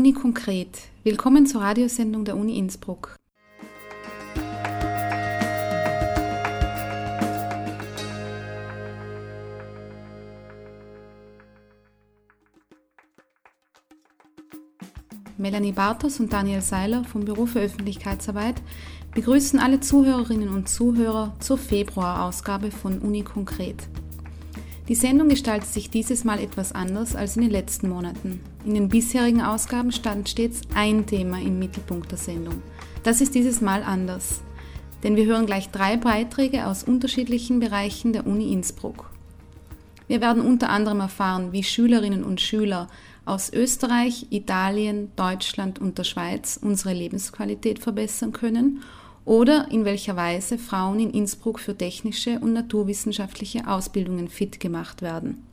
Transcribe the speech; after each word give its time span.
Uni 0.00 0.14
konkret. 0.14 0.88
Willkommen 1.04 1.44
zur 1.44 1.60
Radiosendung 1.60 2.24
der 2.24 2.34
Uni 2.34 2.56
Innsbruck. 2.56 3.16
Melanie 15.36 15.72
Bartos 15.72 16.18
und 16.18 16.32
Daniel 16.32 16.62
Seiler 16.62 17.04
vom 17.04 17.26
Büro 17.26 17.44
für 17.44 17.60
Öffentlichkeitsarbeit 17.60 18.62
begrüßen 19.14 19.58
alle 19.58 19.80
Zuhörerinnen 19.80 20.48
und 20.48 20.70
Zuhörer 20.70 21.36
zur 21.40 21.58
Februarausgabe 21.58 22.70
von 22.70 23.00
Uni 23.00 23.22
Konkret. 23.22 23.86
Die 24.90 24.96
Sendung 24.96 25.28
gestaltet 25.28 25.68
sich 25.68 25.88
dieses 25.88 26.24
Mal 26.24 26.40
etwas 26.40 26.72
anders 26.72 27.14
als 27.14 27.36
in 27.36 27.42
den 27.42 27.52
letzten 27.52 27.88
Monaten. 27.88 28.40
In 28.64 28.74
den 28.74 28.88
bisherigen 28.88 29.40
Ausgaben 29.40 29.92
stand 29.92 30.28
stets 30.28 30.62
ein 30.74 31.06
Thema 31.06 31.40
im 31.40 31.60
Mittelpunkt 31.60 32.10
der 32.10 32.18
Sendung. 32.18 32.60
Das 33.04 33.20
ist 33.20 33.36
dieses 33.36 33.60
Mal 33.60 33.84
anders, 33.84 34.40
denn 35.04 35.14
wir 35.14 35.26
hören 35.26 35.46
gleich 35.46 35.68
drei 35.68 35.96
Beiträge 35.96 36.66
aus 36.66 36.82
unterschiedlichen 36.82 37.60
Bereichen 37.60 38.12
der 38.12 38.26
Uni 38.26 38.52
Innsbruck. 38.52 39.10
Wir 40.08 40.20
werden 40.20 40.42
unter 40.44 40.70
anderem 40.70 40.98
erfahren, 40.98 41.52
wie 41.52 41.62
Schülerinnen 41.62 42.24
und 42.24 42.40
Schüler 42.40 42.88
aus 43.24 43.52
Österreich, 43.52 44.26
Italien, 44.30 45.12
Deutschland 45.14 45.78
und 45.78 45.98
der 45.98 46.04
Schweiz 46.04 46.58
unsere 46.60 46.94
Lebensqualität 46.94 47.78
verbessern 47.78 48.32
können 48.32 48.82
oder 49.24 49.70
in 49.70 49.84
welcher 49.84 50.16
Weise 50.16 50.58
Frauen 50.58 51.00
in 51.00 51.10
Innsbruck 51.10 51.60
für 51.60 51.76
technische 51.76 52.38
und 52.40 52.52
naturwissenschaftliche 52.52 53.66
Ausbildungen 53.66 54.28
fit 54.28 54.60
gemacht 54.60 55.02
werden. 55.02 55.44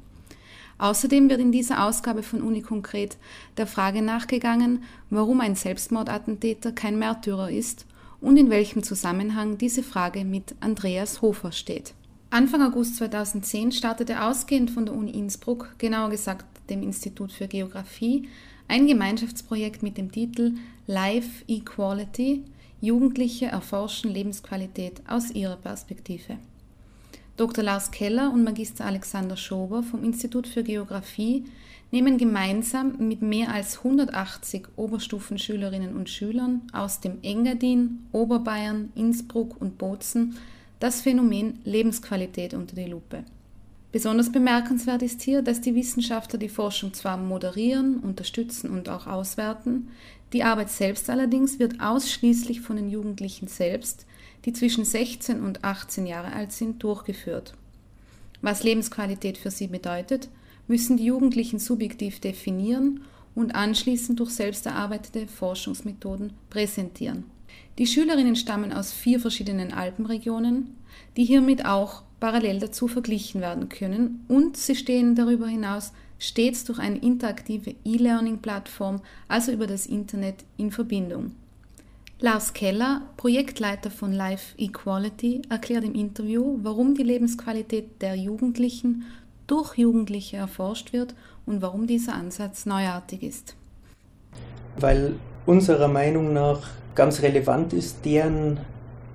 Außerdem 0.80 1.30
wird 1.30 1.42
in 1.42 1.52
dieser 1.52 1.86
Ausgabe 1.86 2.22
von 2.22 2.42
Uni 2.42 2.62
konkret 2.62 3.18
der 3.58 3.68
Frage 3.68 4.02
nachgegangen, 4.02 4.84
warum 5.09 5.42
ein 5.42 5.56
Selbstmordattentäter 5.56 6.72
kein 6.72 7.00
Märtyrer 7.00 7.50
ist 7.50 7.86
und 8.22 8.38
in 8.38 8.50
welchem 8.50 8.84
Zusammenhang 8.84 9.58
diese 9.58 9.84
Frage 9.84 10.24
mit 10.24 10.56
Andreas 10.59 11.22
Hofer 11.22 11.52
steht. 11.52 11.94
Anfang 12.30 12.62
August 12.62 12.98
2010 12.98 13.72
startete 13.72 14.22
ausgehend 14.22 14.70
von 14.70 14.86
der 14.86 14.94
Uni 14.94 15.12
Innsbruck, 15.12 15.74
genauer 15.78 16.09
gesagt 16.09 16.46
dem 16.70 16.84
Institut 16.84 17.31
für 17.31 17.48
Geographie, 17.48 18.28
ein 18.68 18.86
Gemeinschaftsprojekt 18.86 19.81
mit 19.81 19.98
dem 19.98 20.12
Titel 20.12 20.56
Life 20.86 21.44
Equality– 21.48 22.44
Jugendliche 22.81 23.47
erforschen 23.47 24.11
Lebensqualität 24.11 25.02
aus 25.08 25.31
ihrer 25.31 25.56
Perspektive. 25.56 26.38
Dr. 27.36 27.64
Lars 27.64 27.92
Keller 27.92 28.31
und 28.31 28.44
Magister 28.44 28.86
Alexander 28.86 29.38
Schober 29.38 29.84
vom 29.84 30.03
Institut 30.03 30.47
für 30.47 30.64
Geographie 30.64 31.45
nehmen 31.92 32.17
gemeinsam 32.17 32.97
mit 32.97 33.22
mehr 33.22 33.53
als 33.53 33.78
180 33.80 34.67
Oberstufenschülerinnen 34.75 35.95
und 35.95 36.09
Schülern 36.09 36.64
aus 36.73 37.00
dem 37.00 37.19
Engadin, 37.22 38.08
Oberbayern, 38.11 38.91
Innsbruck 38.95 39.59
und 39.62 39.78
Bozen 39.78 40.38
das 40.80 41.02
Phänomen 41.02 41.59
Lebensqualität 41.64 42.53
unter 42.53 42.75
die 42.75 42.86
Lupe. 42.86 43.23
Besonders 43.91 44.31
bemerkenswert 44.31 45.02
ist 45.02 45.22
hier, 45.22 45.41
dass 45.41 45.62
die 45.62 45.73
Wissenschaftler 45.73 46.38
die 46.38 46.50
Forschung 46.50 46.94
zwar 46.94 47.17
moderieren, 47.17 47.97
unterstützen 47.97 48.69
und 48.69 48.89
auch 48.89 49.08
auswerten, 49.08 49.88
die 50.33 50.44
Arbeit 50.44 50.70
selbst 50.70 51.09
allerdings 51.09 51.59
wird 51.59 51.80
ausschließlich 51.80 52.61
von 52.61 52.75
den 52.75 52.89
Jugendlichen 52.89 53.47
selbst, 53.47 54.06
die 54.45 54.53
zwischen 54.53 54.86
16 54.86 55.42
und 55.42 55.64
18 55.64 56.06
Jahre 56.06 56.34
alt 56.34 56.52
sind, 56.52 56.84
durchgeführt. 56.84 57.53
Was 58.42 58.63
Lebensqualität 58.63 59.38
für 59.38 59.52
sie 59.52 59.68
bedeutet, 59.68 60.29
müssen 60.68 60.97
die 60.97 61.06
Jugendlichen 61.06 61.59
subjektiv 61.59 62.19
definieren 62.19 63.02
und 63.35 63.56
anschließend 63.56 64.19
durch 64.19 64.31
selbst 64.31 64.66
erarbeitete 64.66 65.28
Forschungsmethoden 65.28 66.34
präsentieren. 66.50 67.25
Die 67.78 67.88
Schülerinnen 67.88 68.35
stammen 68.35 68.73
aus 68.73 68.91
vier 68.91 69.19
verschiedenen 69.19 69.72
Alpenregionen, 69.72 70.75
die 71.16 71.23
hiermit 71.23 71.66
auch 71.66 72.03
parallel 72.19 72.59
dazu 72.59 72.88
verglichen 72.88 73.41
werden 73.41 73.69
können 73.69 74.25
und 74.28 74.57
sie 74.57 74.75
stehen 74.75 75.16
darüber 75.16 75.47
hinaus 75.47 75.94
stets 76.19 76.63
durch 76.63 76.79
eine 76.79 76.97
interaktive 76.97 77.75
E-Learning-Plattform, 77.85 79.01
also 79.28 79.51
über 79.51 79.67
das 79.67 79.85
Internet, 79.85 80.44
in 80.57 80.72
Verbindung. 80.72 81.31
Lars 82.19 82.53
Keller, 82.53 83.01
Projektleiter 83.16 83.91
von 83.91 84.11
Life 84.11 84.55
Equality, 84.57 85.44
erklärt 85.50 85.83
im 85.83 85.94
Interview, 85.94 86.57
warum 86.63 86.95
die 86.95 87.03
Lebensqualität 87.03 88.01
der 88.01 88.16
Jugendlichen 88.16 89.03
durch 89.45 89.75
Jugendliche 89.78 90.38
erforscht 90.38 90.94
wird 90.94 91.13
und 91.45 91.61
warum 91.61 91.85
dieser 91.85 92.16
Ansatz 92.16 92.66
neuartig 92.66 93.22
ist. 93.22 93.55
Weil 94.79 95.16
unserer 95.45 95.88
Meinung 95.88 96.34
nach 96.34 96.61
ganz 96.95 97.22
relevant 97.22 97.73
ist, 97.73 98.03
deren 98.03 98.59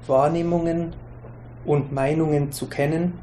Wahrnehmungen 0.07 0.95
und 1.65 1.93
Meinungen 1.93 2.53
zu 2.53 2.67
kennen, 2.67 3.15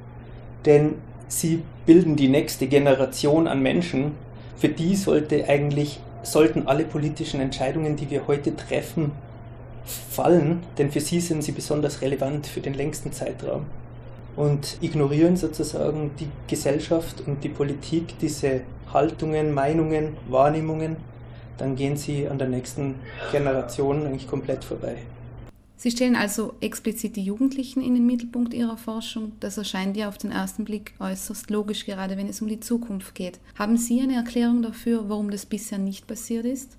denn 0.66 0.96
sie 1.28 1.64
bilden 1.90 2.16
die 2.16 2.28
nächste 2.28 2.68
Generation 2.68 3.48
an 3.48 3.64
Menschen. 3.64 4.12
Für 4.58 4.70
die 4.70 4.96
sollte 4.96 5.50
eigentlich, 5.50 6.00
sollten 6.22 6.68
alle 6.68 6.84
politischen 6.84 7.40
Entscheidungen, 7.42 7.96
die 7.96 8.12
wir 8.12 8.28
heute 8.28 8.56
treffen, 8.56 9.12
fallen, 9.86 10.62
denn 10.78 10.92
für 10.92 11.00
sie 11.00 11.20
sind 11.20 11.44
sie 11.44 11.52
besonders 11.52 12.04
relevant 12.04 12.46
für 12.46 12.60
den 12.60 12.76
längsten 12.76 13.12
Zeitraum. 13.12 13.66
Und 14.36 14.78
ignorieren 14.82 15.36
sozusagen 15.36 16.12
die 16.20 16.28
Gesellschaft 16.48 17.24
und 17.26 17.44
die 17.44 17.50
Politik 17.50 18.20
diese 18.20 18.62
Haltungen, 18.94 19.52
Meinungen, 19.52 20.16
Wahrnehmungen, 20.30 20.96
dann 21.58 21.76
gehen 21.76 21.98
sie 21.98 22.28
an 22.28 22.38
der 22.38 22.50
nächsten 22.50 23.00
Generation 23.32 24.06
eigentlich 24.06 24.28
komplett 24.28 24.64
vorbei. 24.64 24.98
Sie 25.82 25.92
stellen 25.92 26.18
also 26.18 26.56
explizit 26.60 27.16
die 27.16 27.24
Jugendlichen 27.24 27.82
in 27.82 27.94
den 27.94 28.06
Mittelpunkt 28.06 28.54
Ihrer 28.54 28.76
Forschung. 28.76 29.32
Das 29.40 29.58
erscheint 29.58 29.96
ja 29.96 30.10
auf 30.10 30.18
den 30.18 30.30
ersten 30.30 30.66
Blick 30.66 30.92
äußerst 31.00 31.50
logisch, 31.50 31.86
gerade 31.86 32.18
wenn 32.18 32.28
es 32.28 32.42
um 32.42 32.50
die 32.50 32.60
Zukunft 32.60 33.16
geht. 33.16 33.40
Haben 33.58 33.78
Sie 33.78 34.02
eine 34.02 34.16
Erklärung 34.16 34.62
dafür, 34.62 35.08
warum 35.08 35.32
das 35.32 35.46
bisher 35.46 35.78
nicht 35.78 36.06
passiert 36.06 36.44
ist? 36.44 36.76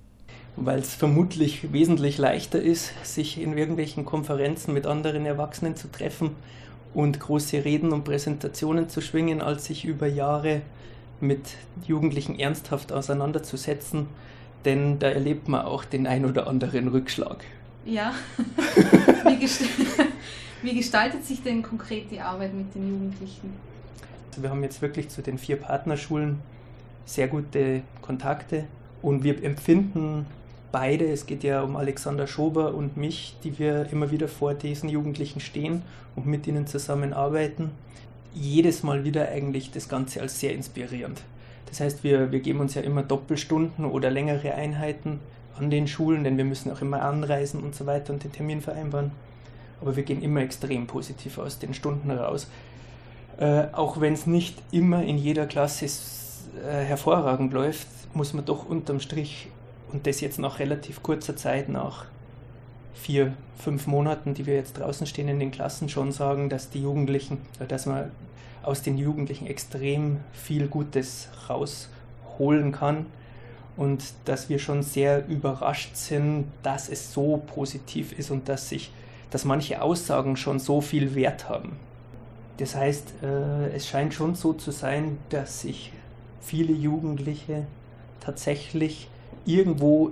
Weil 0.56 0.80
es 0.80 0.94
vermutlich 0.94 1.72
wesentlich 1.72 2.18
leichter 2.18 2.60
ist, 2.60 2.92
sich 3.02 3.40
in 3.40 3.56
irgendwelchen 3.56 4.04
Konferenzen 4.04 4.74
mit 4.74 4.84
anderen 4.84 5.24
Erwachsenen 5.24 5.76
zu 5.76 5.90
treffen 5.90 6.32
und 6.92 7.20
große 7.20 7.64
Reden 7.64 7.94
und 7.94 8.04
Präsentationen 8.04 8.90
zu 8.90 9.00
schwingen, 9.00 9.40
als 9.40 9.64
sich 9.64 9.86
über 9.86 10.08
Jahre 10.08 10.60
mit 11.20 11.40
Jugendlichen 11.86 12.38
ernsthaft 12.38 12.92
auseinanderzusetzen. 12.92 14.08
Denn 14.66 14.98
da 14.98 15.08
erlebt 15.08 15.48
man 15.48 15.64
auch 15.64 15.86
den 15.86 16.06
ein 16.06 16.26
oder 16.26 16.46
anderen 16.46 16.88
Rückschlag. 16.88 17.46
Ja. 17.84 18.14
wie, 19.26 19.36
gest 19.36 19.62
wie, 20.62 20.74
gestaltet 20.74 21.24
sich 21.24 21.42
denn 21.42 21.62
konkret 21.62 22.10
die 22.10 22.20
Arbeit 22.20 22.54
mit 22.54 22.74
den 22.74 22.88
Jugendlichen? 22.88 23.54
Also 24.30 24.42
wir 24.42 24.50
haben 24.50 24.62
jetzt 24.62 24.82
wirklich 24.82 25.08
zu 25.08 25.22
den 25.22 25.38
vier 25.38 25.56
Partnerschulen 25.56 26.38
sehr 27.04 27.28
gute 27.28 27.82
Kontakte 28.02 28.64
und 29.02 29.24
wir 29.24 29.42
empfinden 29.42 30.26
beide, 30.72 31.10
es 31.10 31.26
geht 31.26 31.42
ja 31.42 31.62
um 31.62 31.76
Alexander 31.76 32.26
Schober 32.26 32.74
und 32.74 32.96
mich, 32.96 33.36
die 33.42 33.58
wir 33.58 33.90
immer 33.90 34.10
wieder 34.10 34.28
vor 34.28 34.54
diesen 34.54 34.88
Jugendlichen 34.88 35.40
stehen 35.40 35.82
und 36.14 36.26
mit 36.26 36.46
ihnen 36.46 36.66
zusammenarbeiten, 36.66 37.70
jedes 38.32 38.82
Mal 38.82 39.04
wieder 39.04 39.28
eigentlich 39.28 39.72
das 39.72 39.88
Ganze 39.88 40.20
als 40.20 40.38
sehr 40.38 40.54
inspirierend. 40.54 41.22
Das 41.66 41.80
heißt, 41.80 42.04
wir, 42.04 42.30
wir 42.32 42.40
geben 42.40 42.60
uns 42.60 42.74
ja 42.74 42.82
immer 42.82 43.02
Doppelstunden 43.02 43.84
oder 43.84 44.10
längere 44.10 44.54
Einheiten 44.54 45.20
an 45.60 45.70
den 45.70 45.86
Schulen, 45.86 46.24
denn 46.24 46.36
wir 46.36 46.44
müssen 46.44 46.72
auch 46.72 46.80
immer 46.80 47.02
anreisen 47.02 47.62
und 47.62 47.74
so 47.74 47.86
weiter 47.86 48.12
und 48.12 48.24
den 48.24 48.32
Termin 48.32 48.60
vereinbaren. 48.60 49.12
Aber 49.80 49.96
wir 49.96 50.02
gehen 50.02 50.22
immer 50.22 50.40
extrem 50.40 50.86
positiv 50.86 51.38
aus 51.38 51.58
den 51.58 51.74
Stunden 51.74 52.10
raus. 52.10 52.48
Äh, 53.38 53.64
auch 53.72 54.00
wenn 54.00 54.14
es 54.14 54.26
nicht 54.26 54.62
immer 54.72 55.02
in 55.02 55.18
jeder 55.18 55.46
Klasse 55.46 55.86
äh, 55.86 56.84
hervorragend 56.84 57.52
läuft, 57.52 57.88
muss 58.14 58.32
man 58.32 58.44
doch 58.44 58.68
unterm 58.68 59.00
Strich, 59.00 59.48
und 59.92 60.06
das 60.06 60.20
jetzt 60.20 60.38
nach 60.38 60.60
relativ 60.60 61.02
kurzer 61.02 61.36
Zeit, 61.36 61.68
nach 61.68 62.06
vier, 62.94 63.32
fünf 63.58 63.86
Monaten, 63.86 64.34
die 64.34 64.46
wir 64.46 64.54
jetzt 64.54 64.78
draußen 64.78 65.06
stehen 65.06 65.28
in 65.28 65.40
den 65.40 65.50
Klassen, 65.50 65.88
schon 65.88 66.12
sagen, 66.12 66.48
dass 66.48 66.70
die 66.70 66.82
Jugendlichen, 66.82 67.38
dass 67.68 67.86
man 67.86 68.10
aus 68.62 68.82
den 68.82 68.98
Jugendlichen 68.98 69.46
extrem 69.46 70.18
viel 70.32 70.68
Gutes 70.68 71.28
rausholen 71.48 72.72
kann 72.72 73.06
und 73.80 74.12
dass 74.26 74.50
wir 74.50 74.58
schon 74.58 74.82
sehr 74.82 75.26
überrascht 75.26 75.96
sind, 75.96 76.44
dass 76.62 76.90
es 76.90 77.14
so 77.14 77.42
positiv 77.46 78.12
ist 78.12 78.30
und 78.30 78.46
dass 78.46 78.68
sich, 78.68 78.92
dass 79.30 79.46
manche 79.46 79.80
Aussagen 79.80 80.36
schon 80.36 80.58
so 80.58 80.82
viel 80.82 81.14
Wert 81.14 81.48
haben. 81.48 81.72
Das 82.58 82.74
heißt, 82.74 83.14
äh, 83.22 83.74
es 83.74 83.88
scheint 83.88 84.12
schon 84.12 84.34
so 84.34 84.52
zu 84.52 84.70
sein, 84.70 85.16
dass 85.30 85.62
sich 85.62 85.92
viele 86.42 86.74
Jugendliche 86.74 87.66
tatsächlich 88.20 89.08
irgendwo 89.46 90.10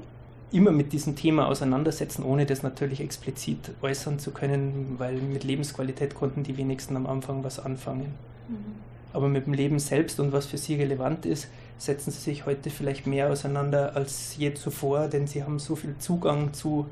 immer 0.50 0.70
mit 0.70 0.94
diesem 0.94 1.14
Thema 1.14 1.46
auseinandersetzen, 1.46 2.22
ohne 2.22 2.46
das 2.46 2.62
natürlich 2.62 3.02
explizit 3.02 3.72
äußern 3.82 4.18
zu 4.18 4.30
können, 4.30 4.94
weil 4.96 5.20
mit 5.20 5.44
Lebensqualität 5.44 6.14
konnten 6.14 6.42
die 6.42 6.56
wenigsten 6.56 6.96
am 6.96 7.06
Anfang 7.06 7.44
was 7.44 7.58
anfangen. 7.60 8.14
Mhm. 8.48 8.76
Aber 9.12 9.28
mit 9.28 9.46
dem 9.46 9.54
Leben 9.54 9.78
selbst 9.78 10.20
und 10.20 10.32
was 10.32 10.46
für 10.46 10.58
sie 10.58 10.74
relevant 10.74 11.26
ist, 11.26 11.48
setzen 11.78 12.10
sie 12.10 12.20
sich 12.20 12.46
heute 12.46 12.70
vielleicht 12.70 13.06
mehr 13.06 13.30
auseinander 13.30 13.96
als 13.96 14.36
je 14.36 14.54
zuvor, 14.54 15.08
denn 15.08 15.26
sie 15.26 15.42
haben 15.44 15.58
so 15.58 15.76
viel 15.76 15.94
Zugang 15.98 16.52
zu 16.52 16.86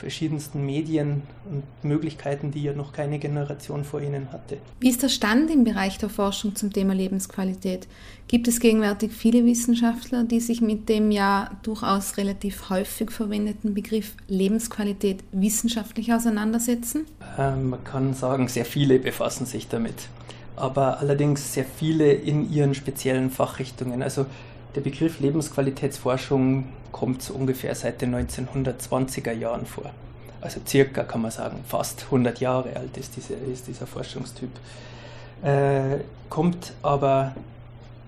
verschiedensten 0.00 0.64
Medien 0.64 1.22
und 1.50 1.62
Möglichkeiten, 1.82 2.50
die 2.50 2.62
ja 2.62 2.72
noch 2.72 2.92
keine 2.92 3.18
Generation 3.18 3.84
vor 3.84 4.00
ihnen 4.00 4.32
hatte. 4.32 4.56
Wie 4.80 4.88
ist 4.88 5.02
der 5.02 5.08
Stand 5.08 5.50
im 5.50 5.62
Bereich 5.62 5.98
der 5.98 6.08
Forschung 6.08 6.54
zum 6.56 6.72
Thema 6.72 6.94
Lebensqualität? 6.94 7.86
Gibt 8.26 8.48
es 8.48 8.60
gegenwärtig 8.60 9.12
viele 9.12 9.44
Wissenschaftler, 9.44 10.24
die 10.24 10.40
sich 10.40 10.62
mit 10.62 10.88
dem 10.88 11.10
ja 11.10 11.50
durchaus 11.62 12.16
relativ 12.16 12.70
häufig 12.70 13.10
verwendeten 13.10 13.74
Begriff 13.74 14.14
Lebensqualität 14.26 15.22
wissenschaftlich 15.32 16.12
auseinandersetzen? 16.14 17.04
Ähm, 17.38 17.70
man 17.70 17.84
kann 17.84 18.14
sagen, 18.14 18.48
sehr 18.48 18.64
viele 18.64 18.98
befassen 18.98 19.44
sich 19.44 19.68
damit, 19.68 20.08
aber 20.60 21.00
allerdings 21.00 21.54
sehr 21.54 21.64
viele 21.64 22.12
in 22.12 22.52
ihren 22.52 22.74
speziellen 22.74 23.30
Fachrichtungen. 23.30 24.02
Also 24.02 24.26
der 24.74 24.80
Begriff 24.82 25.20
Lebensqualitätsforschung 25.20 26.66
kommt 26.92 27.22
so 27.22 27.34
ungefähr 27.34 27.74
seit 27.74 28.02
den 28.02 28.14
1920er 28.14 29.32
Jahren 29.32 29.66
vor. 29.66 29.90
Also 30.40 30.60
circa 30.66 31.04
kann 31.04 31.22
man 31.22 31.30
sagen, 31.30 31.58
fast 31.66 32.04
100 32.04 32.40
Jahre 32.40 32.74
alt 32.76 32.96
ist, 32.96 33.16
diese, 33.16 33.34
ist 33.34 33.66
dieser 33.66 33.86
Forschungstyp. 33.86 34.50
Äh, 35.42 35.98
kommt 36.28 36.72
aber 36.82 37.34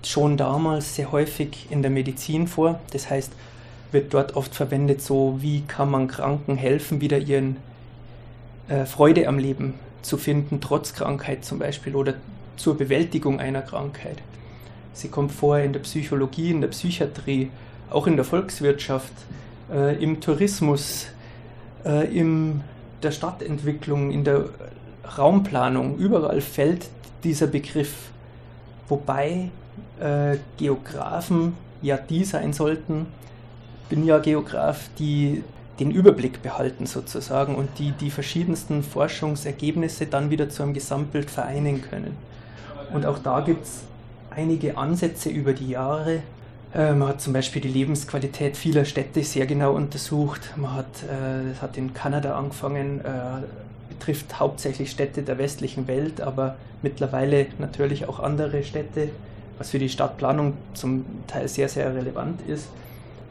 schon 0.03 0.37
damals 0.37 0.97
sehr 0.97 1.13
häufig 1.13 1.67
in 1.71 1.83
der 1.83 1.91
Medizin 1.91 2.47
vor. 2.47 2.81
Das 2.93 3.11
heißt, 3.11 3.33
wird 3.93 4.15
dort 4.15 4.37
oft 4.37 4.55
verwendet, 4.55 5.03
so 5.03 5.39
wie 5.41 5.63
kann 5.63 5.91
man 5.91 6.09
Kranken 6.09 6.57
helfen, 6.57 7.01
wieder 7.01 7.19
ihren 7.19 7.57
äh, 8.69 8.87
Freude 8.87 9.29
am 9.29 9.39
Leben 9.39 9.75
zu 10.01 10.17
finden, 10.17 10.61
trotz 10.61 10.95
Krankheit 10.95 11.45
zum 11.45 11.59
Beispiel 11.59 11.95
oder 11.95 12.15
zur 12.57 12.77
Bewältigung 12.77 13.41
einer 13.41 13.63
Krankheit. 13.63 14.19
Sie 14.93 15.09
kommt 15.09 15.33
vor 15.33 15.59
in 15.59 15.73
der 15.73 15.81
Psychologie, 15.81 16.51
in 16.51 16.61
der 16.61 16.69
Psychiatrie, 16.69 17.51
auch 17.91 18.07
in 18.07 18.17
der 18.17 18.25
Volkswirtschaft, 18.25 19.13
äh, 19.73 20.03
im 20.03 20.21
Tourismus, 20.21 21.07
äh, 21.85 22.07
in 22.15 22.63
der 23.03 23.11
Stadtentwicklung, 23.11 24.11
in 24.11 24.25
der 24.25 24.47
Raumplanung. 25.17 25.97
Überall 25.97 26.41
fällt 26.41 26.89
dieser 27.25 27.47
Begriff. 27.47 28.11
Wobei 28.89 29.51
äh, 30.01 30.37
Geografen 30.59 31.55
ja 31.81 31.97
die 31.97 32.25
sein 32.25 32.53
sollten, 32.53 33.07
bin 33.89 34.07
ja 34.07 34.19
Geograf, 34.19 34.89
die 34.99 35.43
den 35.81 35.91
Überblick 35.91 36.43
behalten 36.43 36.87
sozusagen 36.87 37.55
und 37.55 37.79
die 37.79 37.93
die 37.93 38.11
verschiedensten 38.11 38.83
Forschungsergebnisse 38.83 40.07
dann 40.07 40.31
wieder 40.31 40.49
zu 40.49 40.63
einem 40.63 40.75
Gesamtbild 40.75 41.31
vereinen 41.31 41.83
können. 41.83 42.17
Und 42.93 43.07
auch 43.07 43.19
da 43.19 43.41
gibt 43.41 43.65
es 43.65 43.83
einige 44.31 44.77
Ansätze 44.77 45.31
über 45.31 45.53
die 45.53 45.69
Jahre. 45.69 46.23
Äh, 46.75 46.95
man 46.95 47.09
hat 47.09 47.21
zum 47.21 47.33
Beispiel 47.33 47.63
die 47.63 47.69
Lebensqualität 47.69 48.57
vieler 48.57 48.85
Städte 48.85 49.23
sehr 49.23 49.47
genau 49.47 49.75
untersucht. 49.75 50.53
Man 50.57 50.75
hat, 50.75 51.03
äh, 51.05 51.61
hat 51.61 51.77
in 51.77 51.95
Kanada 51.95 52.37
angefangen, 52.37 53.01
äh, 53.01 53.43
betrifft 53.89 54.41
hauptsächlich 54.41 54.91
Städte 54.91 55.23
der 55.23 55.39
westlichen 55.39 55.87
Welt, 55.87 56.21
aber 56.21 56.57
mittlerweile 56.83 57.47
natürlich 57.59 58.09
auch 58.09 58.21
andere 58.21 58.65
Städte, 58.65 59.11
was 59.59 59.71
für 59.71 59.79
die 59.79 59.89
Stadtplanung 59.89 60.55
zum 60.75 61.05
Teil 61.27 61.47
sehr, 61.49 61.69
sehr 61.69 61.95
relevant 61.95 62.41
ist. 62.49 62.69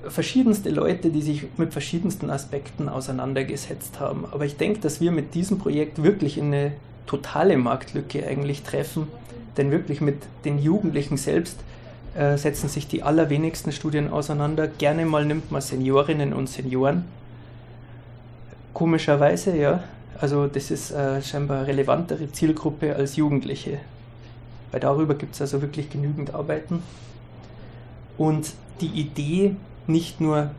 Verschiedenste 0.08 0.70
Leute, 0.70 1.10
die 1.10 1.22
sich 1.22 1.46
mit 1.58 1.74
verschiedensten 1.74 2.32
Aspekten 2.32 2.90
auseinandergesetzt 2.90 4.00
haben. 4.00 4.26
Aber 4.32 4.46
ich 4.46 4.58
denke, 4.58 4.80
dass 4.80 5.00
wir 5.00 5.12
mit 5.12 5.36
diesem 5.36 5.60
Projekt 5.60 6.02
wirklich 6.02 6.40
in 6.40 6.46
eine 6.46 6.72
totale 7.06 7.58
Marktlücke 7.58 8.26
eigentlich 8.26 8.64
treffen 8.64 9.08
denn 9.58 9.72
wirklich 9.72 10.02
mit 10.02 10.24
den 10.46 10.60
Jugendlichen 10.60 11.18
selbst 11.18 11.58
äh, 12.16 12.38
setzen 12.38 12.70
sich 12.70 12.88
die 12.88 13.04
allerwenigsten 13.04 13.72
Studien 13.72 14.10
auseinander. 14.12 14.68
Gerne 14.68 15.06
mal 15.06 15.26
nimmt 15.26 15.52
man 15.52 15.62
Seniorinnen 15.62 16.34
und 16.34 16.50
Senioren. 16.50 17.06
Komischerweise, 18.74 19.56
ja. 19.56 19.84
Also 20.20 20.48
das 20.48 20.72
ist 20.72 20.92
äh, 20.92 21.22
scheinbar 21.22 21.60
eine 21.60 21.68
relevantere 21.68 22.32
Zielgruppe 22.32 22.96
als 22.96 23.16
Jugendliche. 23.16 23.80
Weil 24.72 24.80
darüber 24.80 25.16
gibt 25.16 25.36
es 25.36 25.42
also 25.42 25.62
wirklich 25.62 25.90
genügend 25.90 26.34
Arbeiten. 26.34 26.84
Und 28.18 28.52
die 28.82 28.88
Idee, 28.88 29.56
nicht 29.88 30.22
nur 30.22 30.52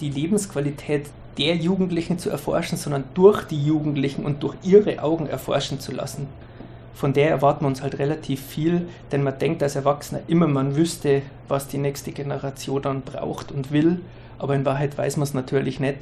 die 0.00 0.10
Lebensqualität 0.10 1.06
der 1.38 1.56
Jugendlichen 1.56 2.18
zu 2.18 2.30
erforschen, 2.30 2.78
sondern 2.78 3.04
durch 3.14 3.44
die 3.44 3.62
Jugendlichen 3.62 4.24
und 4.24 4.42
durch 4.42 4.56
ihre 4.62 5.02
Augen 5.02 5.26
erforschen 5.26 5.80
zu 5.80 5.92
lassen, 5.92 6.28
von 6.96 7.12
der 7.12 7.28
erwarten 7.28 7.64
wir 7.64 7.68
uns 7.68 7.82
halt 7.82 7.98
relativ 7.98 8.40
viel, 8.40 8.88
denn 9.12 9.22
man 9.22 9.38
denkt 9.38 9.62
als 9.62 9.76
Erwachsener 9.76 10.22
immer, 10.28 10.48
man 10.48 10.76
wüsste, 10.76 11.20
was 11.46 11.68
die 11.68 11.76
nächste 11.76 12.10
Generation 12.10 12.80
dann 12.80 13.02
braucht 13.02 13.52
und 13.52 13.70
will, 13.70 14.00
aber 14.38 14.54
in 14.54 14.64
Wahrheit 14.64 14.96
weiß 14.96 15.18
man 15.18 15.24
es 15.24 15.34
natürlich 15.34 15.78
nicht, 15.78 15.98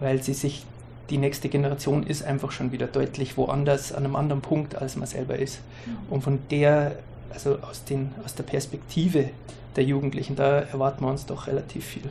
weil 0.00 0.22
sie 0.22 0.34
sich, 0.34 0.66
die 1.08 1.16
nächste 1.16 1.48
Generation 1.48 2.02
ist 2.02 2.22
einfach 2.22 2.52
schon 2.52 2.72
wieder 2.72 2.86
deutlich 2.86 3.38
woanders, 3.38 3.92
an 3.92 4.04
einem 4.04 4.16
anderen 4.16 4.42
Punkt, 4.42 4.76
als 4.76 4.96
man 4.96 5.08
selber 5.08 5.38
ist. 5.38 5.60
Mhm. 5.86 5.96
Und 6.10 6.20
von 6.22 6.38
der, 6.50 6.96
also 7.32 7.58
aus, 7.62 7.84
den, 7.84 8.10
aus 8.22 8.34
der 8.34 8.44
Perspektive 8.44 9.30
der 9.76 9.84
Jugendlichen, 9.84 10.36
da 10.36 10.58
erwarten 10.58 11.06
wir 11.06 11.10
uns 11.10 11.24
doch 11.24 11.46
relativ 11.46 11.86
viel. 11.86 12.10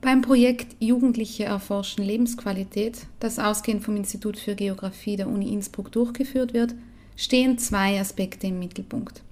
Beim 0.00 0.22
Projekt 0.22 0.76
Jugendliche 0.78 1.44
erforschen 1.44 2.04
Lebensqualität, 2.04 3.06
das 3.18 3.40
ausgehend 3.40 3.82
vom 3.82 3.96
Institut 3.96 4.38
für 4.38 4.54
Geographie 4.54 5.16
der 5.16 5.26
Uni 5.26 5.52
Innsbruck 5.52 5.90
durchgeführt 5.90 6.54
wird, 6.54 6.74
stehen 7.16 7.58
zwei 7.58 8.00
Aspekte 8.00 8.46
im 8.48 8.58
Mittelpunkt. 8.58 9.22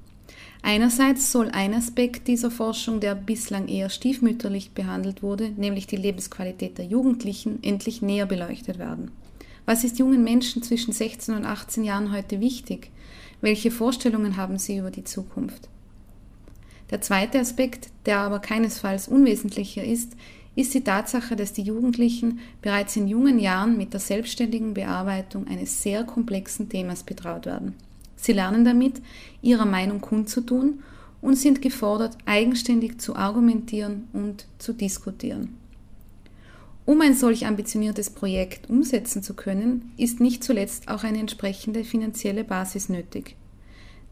Einerseits 0.63 1.33
soll 1.33 1.49
ein 1.51 1.73
Aspekt 1.73 2.29
dieser 2.29 2.51
Forschung, 2.51 3.01
der 3.01 3.15
bislang 3.15 3.69
eher 3.69 3.89
stiefmütterlich 3.89 4.73
behandelt 4.73 5.23
wurde, 5.23 5.51
nämlich 5.51 5.87
die 5.87 5.97
Lebensqualität 5.97 6.77
der 6.77 6.85
Jugendlichen, 6.85 7.63
endlich 7.63 8.03
näher 8.03 8.27
beleuchtet 8.27 8.79
werden. 8.79 9.11
Was 9.65 9.85
ist 9.85 9.99
jungen 9.99 10.23
Menschen 10.23 10.63
zwischen 10.63 10.93
16 10.93 11.35
und 11.35 11.47
18 11.47 11.85
Jahren 11.85 12.13
heute 12.13 12.41
wichtig? 12.41 12.91
Welche 13.41 13.71
Vorstellungen 13.71 14.37
haben 14.37 14.59
sie 14.59 14.77
über 14.77 14.91
die 14.91 15.05
Zukunft? 15.05 15.69
Der 16.91 17.01
zweite 17.01 17.39
Aspekt, 17.39 17.89
der 18.05 18.19
aber 18.19 18.41
keinesfalls 18.41 19.09
unwesentlicher 19.09 19.85
ist, 19.85 20.13
ist 20.57 20.75
die 20.75 20.83
Tatsache, 20.83 21.37
dass 21.37 21.53
die 21.53 21.63
Jugendlichen 21.63 22.41
bereits 22.61 22.97
in 22.97 23.09
jungen 23.09 23.39
Jahren 23.39 23.77
mit 23.77 23.93
der 23.93 24.01
selbstständigen 24.01 24.75
Bearbeitung 24.75 25.47
eines 25.47 25.83
sehr 25.83 26.05
komplexen 26.05 26.69
Themas 26.69 27.03
betraut 27.03 27.47
werden. 27.47 27.75
Sie 28.17 28.33
lernen 28.33 28.65
damit, 28.65 29.01
ihrer 29.41 29.65
Meinung 29.65 30.01
kundzutun 30.01 30.83
und 31.23 31.37
sind 31.37 31.63
gefordert, 31.63 32.19
eigenständig 32.27 33.01
zu 33.01 33.17
argumentieren 33.17 34.09
und 34.13 34.47
zu 34.59 34.73
diskutieren. 34.73 35.57
Um 36.87 37.01
ein 37.03 37.15
solch 37.15 37.47
ambitioniertes 37.47 38.11
Projekt 38.11 38.69
umsetzen 38.69 39.23
zu 39.23 39.35
können, 39.35 39.93
ist 39.97 40.21
nicht 40.21 40.43
zuletzt 40.43 40.89
auch 40.89 41.05
eine 41.05 41.19
entsprechende 41.19 41.85
finanzielle 41.85 42.43
Basis 42.43 42.89
nötig. 42.89 43.37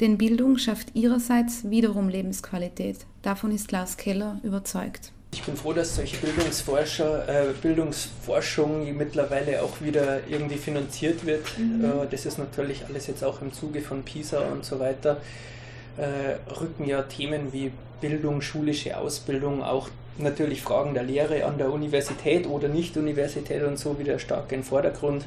Denn 0.01 0.17
Bildung 0.17 0.59
schafft 0.59 0.95
ihrerseits 0.95 1.69
wiederum 1.71 2.09
Lebensqualität. 2.09 2.99
Davon 3.23 3.51
ist 3.51 3.73
Lars 3.73 3.97
Keller 3.97 4.39
überzeugt. 4.45 5.12
Ich 5.31 5.43
bin 5.43 5.57
froh, 5.57 5.73
dass 5.75 5.97
solche 5.97 6.17
Bildungsforscher, 6.17 7.29
äh, 7.29 7.53
Bildungsforschung 7.61 8.97
mittlerweile 8.97 9.63
auch 9.63 9.81
wieder 9.81 10.21
irgendwie 10.29 10.57
finanziert 10.57 11.27
wird. 11.27 11.45
Mhm. 11.59 11.85
Äh, 11.85 12.07
das 12.11 12.25
ist 12.25 12.39
natürlich 12.39 12.85
alles 12.89 13.07
jetzt 13.09 13.23
auch 13.23 13.43
im 13.43 13.53
Zuge 13.53 13.83
von 13.83 14.03
PISA 14.03 14.41
und 14.51 14.65
so 14.65 14.81
weiter. 14.81 15.19
Äh, 15.99 16.51
rücken 16.53 16.87
ja 16.87 17.03
Themen 17.03 17.53
wie 17.53 17.73
Bildung, 18.01 18.41
schulische 18.41 18.97
Ausbildung, 18.97 19.63
auch 19.63 19.89
natürlich 20.17 20.63
Fragen 20.63 20.95
der 20.95 21.03
Lehre 21.03 21.45
an 21.45 21.59
der 21.59 21.73
Universität 21.73 22.47
oder 22.47 22.69
Nicht-Universität 22.69 23.63
und 23.63 23.79
so 23.79 23.99
wieder 23.99 24.19
stark 24.19 24.51
in 24.53 24.61
den 24.61 24.65
Vordergrund. 24.65 25.25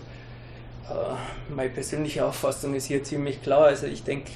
Äh, 0.89 1.53
meine 1.53 1.70
persönliche 1.70 2.25
Auffassung 2.25 2.74
ist 2.74 2.86
hier 2.86 3.03
ziemlich 3.03 3.41
klar. 3.43 3.65
Also 3.65 3.86
ich 3.86 4.03
denke, 4.03 4.31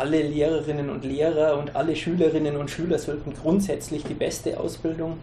alle 0.00 0.22
Lehrerinnen 0.22 0.88
und 0.88 1.04
Lehrer 1.04 1.58
und 1.58 1.76
alle 1.76 1.94
Schülerinnen 1.94 2.56
und 2.56 2.70
Schüler 2.70 2.98
sollten 2.98 3.34
grundsätzlich 3.34 4.02
die 4.04 4.14
beste 4.14 4.58
Ausbildung 4.58 5.18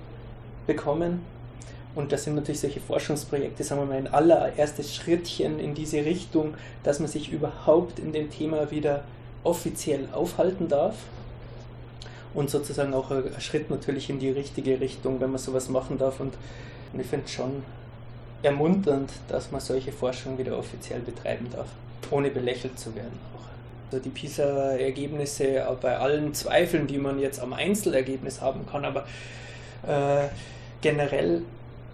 bekommen. 0.67 1.22
Und 1.96 2.12
das 2.12 2.25
sind 2.25 2.36
natürlich 2.36 2.60
solche 2.60 2.79
Forschungsprojekte, 2.79 3.63
sagen 3.63 3.81
wir 3.81 3.88
mal, 3.88 3.98
ein 3.98 4.13
allererstes 4.13 4.93
Schrittchen 4.93 5.60
in 5.60 5.74
diese 5.74 6.05
Richtung, 6.05 6.53
dass 6.84 7.00
man 7.00 7.07
sich 7.07 7.31
überhaupt 7.31 7.98
in 7.98 8.13
dem 8.13 8.29
Thema 8.29 8.69
wieder 8.69 9.03
offiziell 9.43 10.07
aufhalten 10.13 10.67
darf. 10.67 10.96
Und 12.36 12.51
sozusagen 12.51 12.93
auch 12.93 13.10
ein 13.10 13.24
Schritt 13.39 13.72
natürlich 13.72 14.12
in 14.12 14.19
die 14.19 14.29
richtige 14.29 14.79
Richtung, 14.79 15.19
wenn 15.19 15.31
man 15.31 15.39
sowas 15.39 15.69
machen 15.69 15.98
darf. 15.98 16.19
Und, 16.19 16.36
ich 16.98 17.07
finde 17.07 17.25
es 17.25 17.31
schon 17.31 17.63
ermunternd, 18.43 19.10
dass 19.27 19.51
man 19.51 19.60
solche 19.60 19.91
Forschung 19.91 20.38
wieder 20.38 20.57
offiziell 20.57 21.00
betreiben 21.00 21.48
darf, 21.51 21.67
ohne 22.12 22.29
belächelt 22.29 22.77
zu 22.77 22.93
werden 22.96 23.19
auch. 23.36 23.57
Also 23.91 24.03
die 24.03 24.10
PISA-Ergebnisse 24.10 25.65
bei 25.82 25.98
allen 25.98 26.34
Zweifeln, 26.34 26.88
die 26.88 26.98
man 26.98 27.20
jetzt 27.20 27.39
am 27.39 27.53
Einzelergebnis 27.53 28.41
haben 28.41 28.65
kann, 28.70 28.84
aber 28.84 29.06
äh, 29.88 30.27
generell 30.82 31.41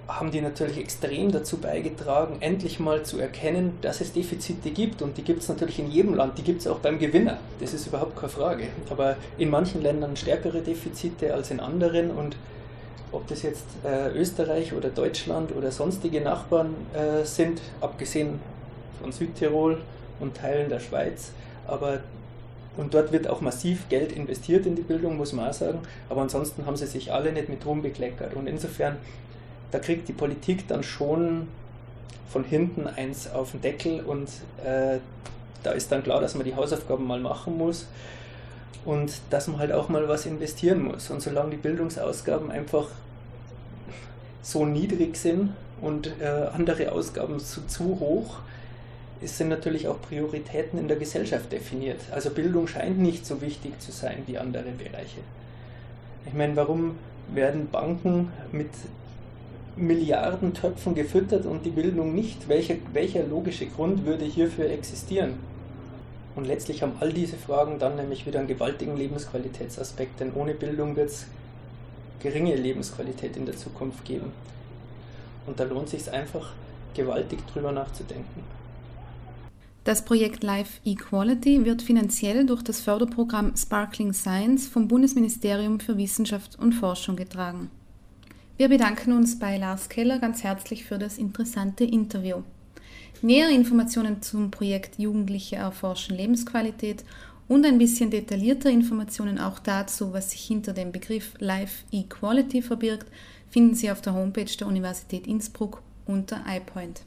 haben 0.08 0.32
die 0.32 0.42
natürlich 0.42 0.78
extrem 0.78 1.32
dazu 1.32 1.58
beigetragen, 1.58 2.38
endlich 2.42 2.80
mal 2.80 3.04
zu 3.04 3.20
erkennen, 3.20 3.78
dass 3.82 4.02
es 4.02 4.12
Defizite 4.12 4.72
gibt. 4.72 5.02
Und 5.02 5.18
die 5.18 5.22
gibt 5.22 5.42
es 5.42 5.50
natürlich 5.50 5.80
in 5.80 5.90
jedem 5.90 6.14
Land, 6.14 6.38
die 6.38 6.44
gibt 6.44 6.62
es 6.62 6.68
auch 6.68 6.80
beim 6.80 7.00
Gewinner. 7.00 7.38
Das 7.60 7.74
ist 7.74 7.88
überhaupt 7.88 8.18
keine 8.18 8.30
Frage. 8.30 8.68
Aber 8.90 9.16
in 9.38 9.50
manchen 9.50 9.82
Ländern 9.82 10.18
stärkere 10.18 10.62
Defizite 10.62 11.34
als 11.34 11.52
in 11.52 11.60
anderen. 11.60 12.12
Und 12.12 12.36
ob 13.12 13.28
das 13.28 13.44
jetzt 13.44 13.66
äh, 13.86 14.10
Österreich 14.10 14.74
oder 14.74 14.90
Deutschland 14.90 15.56
oder 15.56 15.72
sonstige 15.72 16.20
Nachbarn 16.20 16.74
äh, 16.94 17.24
sind, 17.24 17.62
abgesehen 17.80 18.40
von 19.02 19.12
Südtirol 19.12 19.80
und 20.20 20.36
Teilen 20.36 20.70
der 20.70 20.80
Schweiz. 20.80 21.32
Aber 21.68 22.00
und 22.76 22.96
dort 22.96 23.12
wird 23.12 23.28
auch 23.28 23.40
massiv 23.42 23.88
Geld 23.90 24.12
investiert 24.12 24.66
in 24.66 24.76
die 24.76 24.82
Bildung, 24.82 25.18
muss 25.18 25.32
man 25.32 25.50
auch 25.50 25.54
sagen. 25.54 25.80
Aber 26.10 26.22
ansonsten 26.22 26.66
haben 26.66 26.76
sie 26.76 26.88
sich 26.88 27.14
alle 27.14 27.32
nicht 27.32 27.48
mit 27.48 27.66
Ruhm 27.66 27.84
bekleckert. 27.84 28.34
Und 28.34 28.48
insofern 28.48 28.98
da 29.74 29.80
kriegt 29.80 30.08
die 30.08 30.14
Politik 30.14 30.68
dann 30.68 30.84
schon 30.84 31.48
von 32.30 32.44
hinten 32.44 32.88
eins 32.88 33.32
auf 33.32 33.52
den 33.52 33.62
Deckel 33.62 34.02
und 34.02 34.30
äh, 34.64 35.00
da 35.64 35.72
ist 35.72 35.92
dann 35.92 36.04
klar, 36.04 36.22
dass 36.22 36.36
man 36.36 36.46
die 36.46 36.56
Hausaufgaben 36.56 37.06
mal 37.06 37.20
machen 37.20 37.58
muss 37.58 37.88
und 38.86 39.12
dass 39.32 39.48
man 39.48 39.60
halt 39.60 39.72
auch 39.72 39.90
mal 39.90 40.08
was 40.08 40.28
investieren 40.28 40.84
muss. 40.84 41.10
Und 41.10 41.22
solange 41.22 41.52
die 41.52 41.58
Bildungsausgaben 41.58 42.52
einfach 42.52 42.88
so 44.44 44.66
niedrig 44.66 45.16
sind 45.16 45.54
und 45.82 46.08
äh, 46.22 46.28
andere 46.54 46.92
Ausgaben 46.92 47.40
zu, 47.40 47.66
zu 47.66 48.00
hoch, 48.00 48.40
sind 49.26 49.50
natürlich 49.50 49.88
auch 49.88 50.02
Prioritäten 50.02 50.80
in 50.80 50.88
der 50.88 50.98
Gesellschaft 50.98 51.52
definiert. 51.52 52.00
Also 52.12 52.30
Bildung 52.30 52.68
scheint 52.68 53.00
nicht 53.00 53.26
so 53.26 53.42
wichtig 53.42 53.80
zu 53.80 53.92
sein 53.92 54.24
wie 54.26 54.38
andere 54.38 54.72
Bereiche. 54.78 55.20
Ich 56.26 56.34
meine, 56.34 56.56
warum 56.56 56.96
werden 57.34 57.70
Banken 57.70 58.32
mit 58.52 58.70
Milliardentöpfen 59.76 60.96
gefüttert 60.96 61.46
und 61.46 61.66
die 61.66 61.72
Bildung 61.72 62.14
nicht? 62.14 62.48
Welcher, 62.48 62.76
welcher 62.92 63.24
logische 63.24 63.66
Grund 63.68 64.06
würde 64.06 64.26
hierfür 64.26 64.70
existieren? 64.70 65.34
Und 66.36 66.46
letztlich 66.46 66.82
haben 66.82 66.94
all 67.00 67.14
diese 67.14 67.38
Fragen 67.38 67.80
dann 67.80 67.96
nämlich 67.96 68.26
wieder 68.26 68.40
einen 68.40 68.48
gewaltigen 68.48 68.98
Lebensqualitätsaspekt, 68.98 70.20
denn 70.20 70.34
ohne 70.34 70.54
Bildung 70.54 70.96
wird 70.96 71.10
es 71.10 71.28
geringe 72.20 72.56
Lebensqualität 72.56 73.38
in 73.38 73.46
der 73.46 73.56
Zukunft 73.56 74.04
geben. 74.06 74.32
Und 75.46 75.60
da 75.60 75.64
lohnt 75.66 75.94
es 75.94 76.06
sich 76.06 76.14
einfach, 76.14 76.54
gewaltig 76.94 77.40
drüber 77.48 77.72
nachzudenken. 77.72 78.44
Das 79.84 80.06
Projekt 80.06 80.44
Life 80.44 80.80
Equality 80.86 81.66
wird 81.66 81.82
finanziell 81.82 82.46
durch 82.46 82.62
das 82.62 82.80
Förderprogramm 82.80 83.54
Sparkling 83.58 84.14
Science 84.14 84.66
vom 84.66 84.88
Bundesministerium 84.88 85.82
für 85.82 85.98
Wissenschaft 85.98 86.58
und 86.58 86.72
Forschung 86.72 87.18
getragen. 87.18 87.70
Wir 88.56 88.70
bedanken 88.70 89.12
uns 89.12 89.38
bei 89.38 89.58
Lars 89.58 89.90
Keller 89.90 90.20
ganz 90.20 90.42
herzlich 90.42 90.86
für 90.86 90.98
das 90.98 91.18
interessante 91.18 91.84
Interview. 91.84 92.44
Nähere 93.22 93.52
Informationen 93.52 94.22
zum 94.22 94.52
Projekt 94.52 95.00
Jugendliche 95.00 95.58
erforschen 95.58 96.16
Lebensqualität 96.16 97.04
und 97.50 97.66
ein 97.66 97.78
bisschen 97.78 98.10
detaillierter 98.10 98.70
Informationen 98.70 99.38
auch 99.38 99.60
dazu, 99.60 100.14
was 100.14 100.32
sich 100.32 100.46
hinter 100.46 100.72
dem 100.72 100.94
Begriff 100.94 101.34
Life 101.40 101.84
Equality 101.92 102.62
verbirgt, 102.62 103.08
finden 103.50 103.76
Sie 103.76 103.92
auf 103.92 104.00
der 104.00 104.14
Homepage 104.14 104.46
der 104.46 104.68
Universität 104.68 105.28
Innsbruck 105.28 105.82
unter 106.06 106.42
iPoint. 106.48 107.02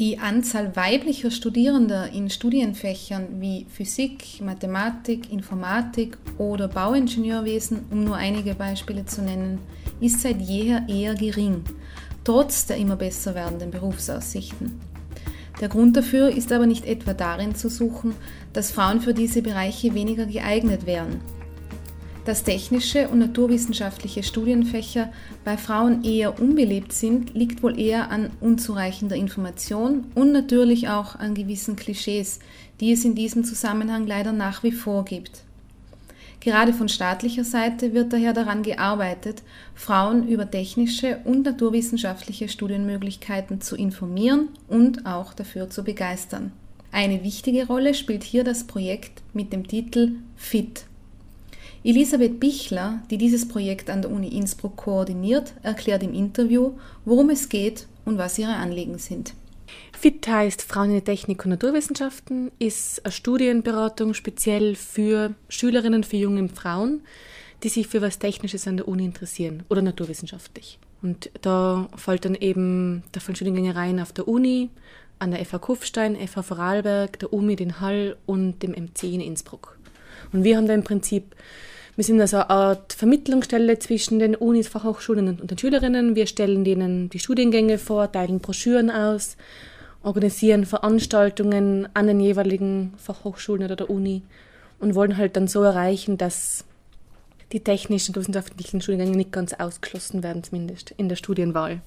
Die 0.00 0.18
Anzahl 0.18 0.74
weiblicher 0.76 1.30
Studierender 1.30 2.10
in 2.10 2.30
Studienfächern 2.30 3.38
wie 3.38 3.66
Physik, 3.68 4.40
Mathematik, 4.40 5.30
Informatik 5.30 6.16
oder 6.38 6.68
Bauingenieurwesen, 6.68 7.80
um 7.90 8.04
nur 8.04 8.16
einige 8.16 8.54
Beispiele 8.54 9.04
zu 9.04 9.20
nennen, 9.20 9.58
ist 10.00 10.22
seit 10.22 10.40
jeher 10.40 10.86
eher 10.88 11.14
gering, 11.14 11.64
trotz 12.24 12.64
der 12.64 12.78
immer 12.78 12.96
besser 12.96 13.34
werdenden 13.34 13.70
Berufsaussichten. 13.70 14.80
Der 15.60 15.68
Grund 15.68 15.98
dafür 15.98 16.30
ist 16.30 16.50
aber 16.50 16.64
nicht 16.64 16.86
etwa 16.86 17.12
darin 17.12 17.54
zu 17.54 17.68
suchen, 17.68 18.14
dass 18.54 18.70
Frauen 18.70 19.02
für 19.02 19.12
diese 19.12 19.42
Bereiche 19.42 19.92
weniger 19.92 20.24
geeignet 20.24 20.86
wären, 20.86 21.20
dass 22.30 22.44
technische 22.44 23.08
und 23.08 23.18
naturwissenschaftliche 23.18 24.22
Studienfächer 24.22 25.10
bei 25.44 25.56
Frauen 25.56 26.04
eher 26.04 26.40
unbelebt 26.40 26.92
sind, 26.92 27.34
liegt 27.34 27.64
wohl 27.64 27.76
eher 27.76 28.12
an 28.12 28.30
unzureichender 28.40 29.16
Information 29.16 30.04
und 30.14 30.30
natürlich 30.30 30.88
auch 30.88 31.16
an 31.16 31.34
gewissen 31.34 31.74
Klischees, 31.74 32.38
die 32.78 32.92
es 32.92 33.04
in 33.04 33.16
diesem 33.16 33.42
Zusammenhang 33.42 34.06
leider 34.06 34.30
nach 34.30 34.62
wie 34.62 34.70
vor 34.70 35.04
gibt. 35.04 35.42
Gerade 36.38 36.72
von 36.72 36.88
staatlicher 36.88 37.42
Seite 37.42 37.94
wird 37.94 38.12
daher 38.12 38.32
daran 38.32 38.62
gearbeitet, 38.62 39.42
Frauen 39.74 40.28
über 40.28 40.48
technische 40.48 41.18
und 41.24 41.44
naturwissenschaftliche 41.44 42.48
Studienmöglichkeiten 42.48 43.60
zu 43.60 43.74
informieren 43.74 44.50
und 44.68 45.04
auch 45.04 45.34
dafür 45.34 45.68
zu 45.68 45.82
begeistern. 45.82 46.52
Eine 46.92 47.24
wichtige 47.24 47.66
Rolle 47.66 47.92
spielt 47.92 48.22
hier 48.22 48.44
das 48.44 48.68
Projekt 48.68 49.20
mit 49.34 49.52
dem 49.52 49.66
Titel 49.66 50.12
FIT 50.36 50.84
Elisabeth 51.82 52.38
Bichler, 52.38 53.02
die 53.10 53.16
dieses 53.16 53.48
Projekt 53.48 53.88
an 53.88 54.02
der 54.02 54.10
Uni 54.10 54.28
Innsbruck 54.28 54.76
koordiniert, 54.76 55.54
erklärt 55.62 56.02
im 56.02 56.12
Interview, 56.12 56.72
worum 57.06 57.30
es 57.30 57.48
geht 57.48 57.86
und 58.04 58.18
was 58.18 58.38
ihre 58.38 58.54
Anliegen 58.54 58.98
sind. 58.98 59.32
FIT 59.92 60.28
heißt 60.28 60.62
Frauen 60.62 60.90
in 60.90 60.96
der 60.96 61.04
Technik 61.04 61.42
und 61.44 61.50
Naturwissenschaften, 61.50 62.50
ist 62.58 63.04
eine 63.04 63.12
Studienberatung 63.12 64.12
speziell 64.12 64.74
für 64.74 65.34
Schülerinnen, 65.48 66.04
für 66.04 66.18
junge 66.18 66.50
Frauen, 66.50 67.00
die 67.62 67.70
sich 67.70 67.86
für 67.86 68.02
was 68.02 68.18
Technisches 68.18 68.66
an 68.68 68.76
der 68.76 68.88
Uni 68.88 69.06
interessieren 69.06 69.62
oder 69.70 69.80
naturwissenschaftlich. 69.80 70.78
Und 71.00 71.30
da 71.40 71.88
fällt 71.96 72.26
dann 72.26 72.34
eben, 72.34 73.04
da 73.12 73.20
fallen 73.20 73.36
Studiengänge 73.36 73.74
rein 73.74 74.00
auf 74.00 74.12
der 74.12 74.28
Uni, 74.28 74.68
an 75.18 75.30
der 75.30 75.44
FH 75.44 75.58
Kufstein, 75.58 76.16
FH 76.16 76.42
Vorarlberg, 76.42 77.18
der 77.20 77.32
UMI 77.32 77.54
in 77.54 77.80
Hall 77.80 78.16
und 78.26 78.62
dem 78.62 78.72
MC 78.72 79.04
in 79.04 79.20
Innsbruck. 79.22 79.78
Und 80.32 80.44
wir 80.44 80.56
haben 80.56 80.66
da 80.66 80.74
im 80.74 80.84
Prinzip 80.84 81.34
wir 82.00 82.04
sind 82.04 82.18
also 82.18 82.38
eine 82.38 82.48
Art 82.48 82.94
Vermittlungsstelle 82.94 83.78
zwischen 83.78 84.20
den 84.20 84.34
Unis, 84.34 84.68
Fachhochschulen 84.68 85.38
und 85.38 85.50
den 85.50 85.58
Schülerinnen. 85.58 86.16
Wir 86.16 86.26
stellen 86.26 86.64
denen 86.64 87.10
die 87.10 87.18
Studiengänge 87.18 87.76
vor, 87.76 88.10
teilen 88.10 88.40
Broschüren 88.40 88.90
aus, 88.90 89.36
organisieren 90.02 90.64
Veranstaltungen 90.64 91.90
an 91.92 92.06
den 92.06 92.18
jeweiligen 92.18 92.94
Fachhochschulen 92.96 93.64
oder 93.64 93.76
der 93.76 93.90
Uni 93.90 94.22
und 94.78 94.94
wollen 94.94 95.18
halt 95.18 95.36
dann 95.36 95.46
so 95.46 95.62
erreichen, 95.62 96.16
dass 96.16 96.64
die 97.52 97.60
technischen 97.60 98.14
und 98.14 98.22
wissenschaftlichen 98.22 98.80
Studiengänge 98.80 99.18
nicht 99.18 99.32
ganz 99.32 99.52
ausgeschlossen 99.52 100.22
werden, 100.22 100.42
zumindest 100.42 100.94
in 100.96 101.10
der 101.10 101.16
Studienwahl. 101.16 101.82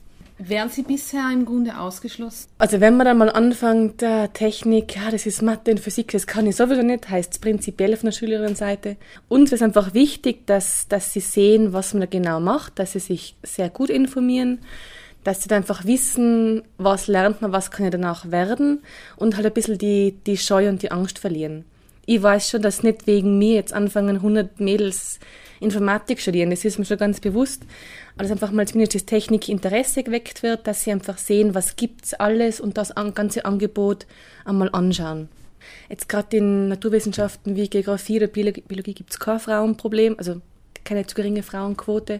Wären 0.45 0.69
Sie 0.69 0.83
bisher 0.83 1.29
im 1.31 1.45
Grunde 1.45 1.77
ausgeschlossen? 1.79 2.49
Also 2.57 2.81
wenn 2.81 2.97
man 2.97 3.05
dann 3.05 3.17
mal 3.17 3.29
anfängt, 3.29 4.03
äh, 4.03 4.27
Technik, 4.27 4.95
ja, 4.95 5.09
das 5.09 5.25
ist 5.25 5.41
Mathe 5.41 5.71
und 5.71 5.79
Physik, 5.79 6.11
das 6.11 6.27
kann 6.27 6.45
ich 6.47 6.57
sowieso 6.57 6.81
nicht, 6.81 7.09
heißt 7.09 7.33
es 7.33 7.39
prinzipiell 7.39 7.95
von 7.95 8.07
der 8.07 8.11
Schülerinnenseite. 8.11 8.97
Uns 9.29 9.53
ist 9.53 9.63
einfach 9.63 9.93
wichtig, 9.93 10.45
dass, 10.45 10.87
dass 10.89 11.13
sie 11.13 11.21
sehen, 11.21 11.71
was 11.71 11.93
man 11.93 12.01
da 12.01 12.07
genau 12.07 12.41
macht, 12.41 12.77
dass 12.79 12.91
sie 12.91 12.99
sich 12.99 13.35
sehr 13.43 13.69
gut 13.69 13.89
informieren, 13.89 14.59
dass 15.23 15.41
sie 15.41 15.47
dann 15.47 15.59
einfach 15.59 15.85
wissen, 15.85 16.63
was 16.77 17.07
lernt 17.07 17.41
man, 17.41 17.53
was 17.53 17.71
kann 17.71 17.85
ich 17.85 17.91
danach 17.91 18.29
werden 18.29 18.83
und 19.15 19.37
halt 19.37 19.45
ein 19.45 19.53
bisschen 19.53 19.77
die, 19.77 20.17
die 20.25 20.37
Scheu 20.37 20.67
und 20.67 20.81
die 20.81 20.91
Angst 20.91 21.19
verlieren. 21.19 21.63
Ich 22.05 22.21
weiß 22.21 22.49
schon, 22.49 22.61
dass 22.61 22.83
nicht 22.83 23.07
wegen 23.07 23.37
mir 23.37 23.55
jetzt 23.55 23.73
anfangen 23.73 24.17
100 24.17 24.59
Mädels 24.59 25.19
Informatik 25.61 26.19
studieren, 26.19 26.49
das 26.49 26.65
ist 26.65 26.77
mir 26.77 26.83
schon 26.83 26.97
ganz 26.97 27.21
bewusst, 27.21 27.63
aber 28.15 28.23
dass 28.23 28.31
einfach 28.31 28.51
mal 28.51 28.67
zumindest 28.67 28.95
das 28.95 29.05
Technikinteresse 29.05 30.03
geweckt 30.03 30.43
wird, 30.43 30.67
dass 30.67 30.83
sie 30.83 30.91
einfach 30.91 31.17
sehen, 31.17 31.55
was 31.55 31.77
gibt's 31.77 32.13
alles 32.13 32.59
und 32.59 32.77
das 32.77 32.93
ganze 33.13 33.45
Angebot 33.45 34.05
einmal 34.43 34.69
anschauen. 34.73 35.29
Jetzt 35.89 36.09
gerade 36.09 36.35
in 36.35 36.67
Naturwissenschaften 36.67 37.55
wie 37.55 37.69
Geografie 37.69 38.17
oder 38.17 38.27
Biologie, 38.27 38.63
Biologie 38.67 38.93
gibt 38.93 39.11
es 39.11 39.19
kein 39.19 39.39
Frauenproblem, 39.39 40.15
also 40.17 40.41
keine 40.83 41.07
zu 41.07 41.15
geringe 41.15 41.43
Frauenquote. 41.43 42.19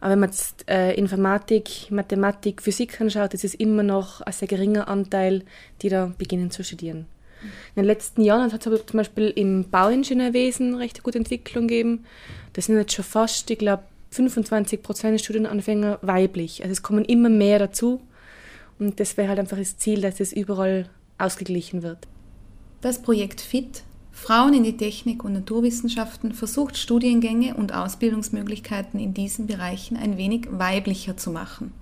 Aber 0.00 0.12
wenn 0.12 0.20
man 0.20 0.30
jetzt 0.30 0.64
äh, 0.68 0.94
Informatik, 0.94 1.90
Mathematik, 1.90 2.62
Physik 2.62 3.00
anschaut, 3.00 3.34
ist 3.34 3.44
es 3.44 3.54
immer 3.54 3.82
noch 3.82 4.20
ein 4.20 4.32
sehr 4.32 4.46
geringer 4.46 4.86
Anteil, 4.86 5.42
die 5.82 5.88
da 5.88 6.12
beginnen 6.16 6.52
zu 6.52 6.62
studieren. 6.62 7.06
In 7.42 7.82
den 7.82 7.84
letzten 7.84 8.22
Jahren 8.22 8.52
hat 8.52 8.66
es 8.66 8.86
zum 8.86 8.96
Beispiel 8.96 9.30
im 9.30 9.68
Bauingenieurwesen 9.70 10.74
recht 10.74 11.02
gute 11.02 11.18
Entwicklung 11.18 11.68
gegeben. 11.68 12.04
Das 12.52 12.66
sind 12.66 12.76
jetzt 12.76 12.92
schon 12.92 13.04
fast, 13.04 13.50
ich 13.50 13.58
glaube, 13.58 13.84
25 14.10 14.82
Prozent 14.82 15.12
der 15.14 15.18
Studienanfänger 15.18 15.98
weiblich. 16.02 16.62
Also 16.62 16.72
es 16.72 16.82
kommen 16.82 17.04
immer 17.04 17.28
mehr 17.28 17.58
dazu. 17.58 18.00
Und 18.78 19.00
das 19.00 19.16
wäre 19.16 19.28
halt 19.28 19.38
einfach 19.38 19.58
das 19.58 19.76
Ziel, 19.76 20.00
dass 20.00 20.20
es 20.20 20.32
überall 20.32 20.88
ausgeglichen 21.18 21.82
wird. 21.82 22.06
Das 22.80 23.02
Projekt 23.02 23.40
FIT, 23.40 23.82
Frauen 24.12 24.54
in 24.54 24.62
die 24.62 24.76
Technik 24.76 25.24
und 25.24 25.32
Naturwissenschaften, 25.32 26.32
versucht 26.32 26.76
Studiengänge 26.76 27.54
und 27.54 27.74
Ausbildungsmöglichkeiten 27.74 29.00
in 29.00 29.14
diesen 29.14 29.46
Bereichen 29.46 29.96
ein 29.96 30.16
wenig 30.16 30.46
weiblicher 30.50 31.16
zu 31.16 31.30
machen. 31.30 31.72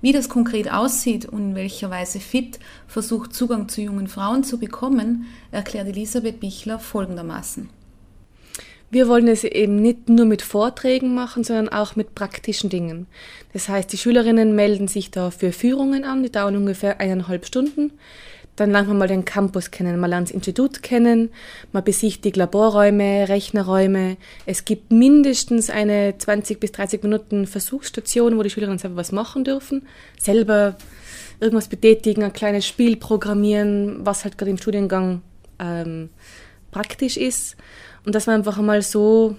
Wie 0.00 0.12
das 0.12 0.28
konkret 0.28 0.70
aussieht 0.70 1.26
und 1.26 1.50
in 1.50 1.54
welcher 1.56 1.90
Weise 1.90 2.20
FIT 2.20 2.60
versucht, 2.86 3.34
Zugang 3.34 3.68
zu 3.68 3.80
jungen 3.80 4.06
Frauen 4.06 4.44
zu 4.44 4.58
bekommen, 4.58 5.26
erklärt 5.50 5.88
Elisabeth 5.88 6.38
Bichler 6.38 6.78
folgendermaßen. 6.78 7.68
Wir 8.90 9.06
wollen 9.06 9.28
es 9.28 9.44
eben 9.44 9.82
nicht 9.82 10.08
nur 10.08 10.24
mit 10.24 10.40
Vorträgen 10.40 11.14
machen, 11.14 11.44
sondern 11.44 11.68
auch 11.68 11.94
mit 11.94 12.14
praktischen 12.14 12.70
Dingen. 12.70 13.06
Das 13.52 13.68
heißt, 13.68 13.92
die 13.92 13.98
Schülerinnen 13.98 14.54
melden 14.54 14.88
sich 14.88 15.10
da 15.10 15.30
für 15.30 15.52
Führungen 15.52 16.04
an, 16.04 16.22
die 16.22 16.32
dauern 16.32 16.56
ungefähr 16.56 16.98
eineinhalb 16.98 17.44
Stunden. 17.44 17.92
Dann 18.58 18.72
lernt 18.72 18.88
man 18.88 18.98
mal 18.98 19.06
den 19.06 19.24
Campus 19.24 19.70
kennen, 19.70 20.00
man 20.00 20.10
lernt 20.10 20.30
das 20.30 20.34
Institut 20.34 20.82
kennen, 20.82 21.30
man 21.70 21.84
besichtigt 21.84 22.36
Laborräume, 22.36 23.28
Rechnerräume. 23.28 24.16
Es 24.46 24.64
gibt 24.64 24.90
mindestens 24.90 25.70
eine 25.70 26.18
20 26.18 26.58
bis 26.58 26.72
30 26.72 27.04
Minuten 27.04 27.46
Versuchsstation, 27.46 28.36
wo 28.36 28.42
die 28.42 28.50
Schülerinnen 28.50 28.80
selber 28.80 28.96
was 28.96 29.12
machen 29.12 29.44
dürfen. 29.44 29.86
Selber 30.18 30.74
irgendwas 31.38 31.68
betätigen, 31.68 32.24
ein 32.24 32.32
kleines 32.32 32.66
Spiel 32.66 32.96
programmieren, 32.96 34.04
was 34.04 34.24
halt 34.24 34.38
gerade 34.38 34.50
im 34.50 34.58
Studiengang 34.58 35.22
ähm, 35.60 36.08
praktisch 36.72 37.16
ist 37.16 37.56
und 38.04 38.16
dass 38.16 38.26
man 38.26 38.38
einfach 38.38 38.58
einmal 38.58 38.82
so 38.82 39.36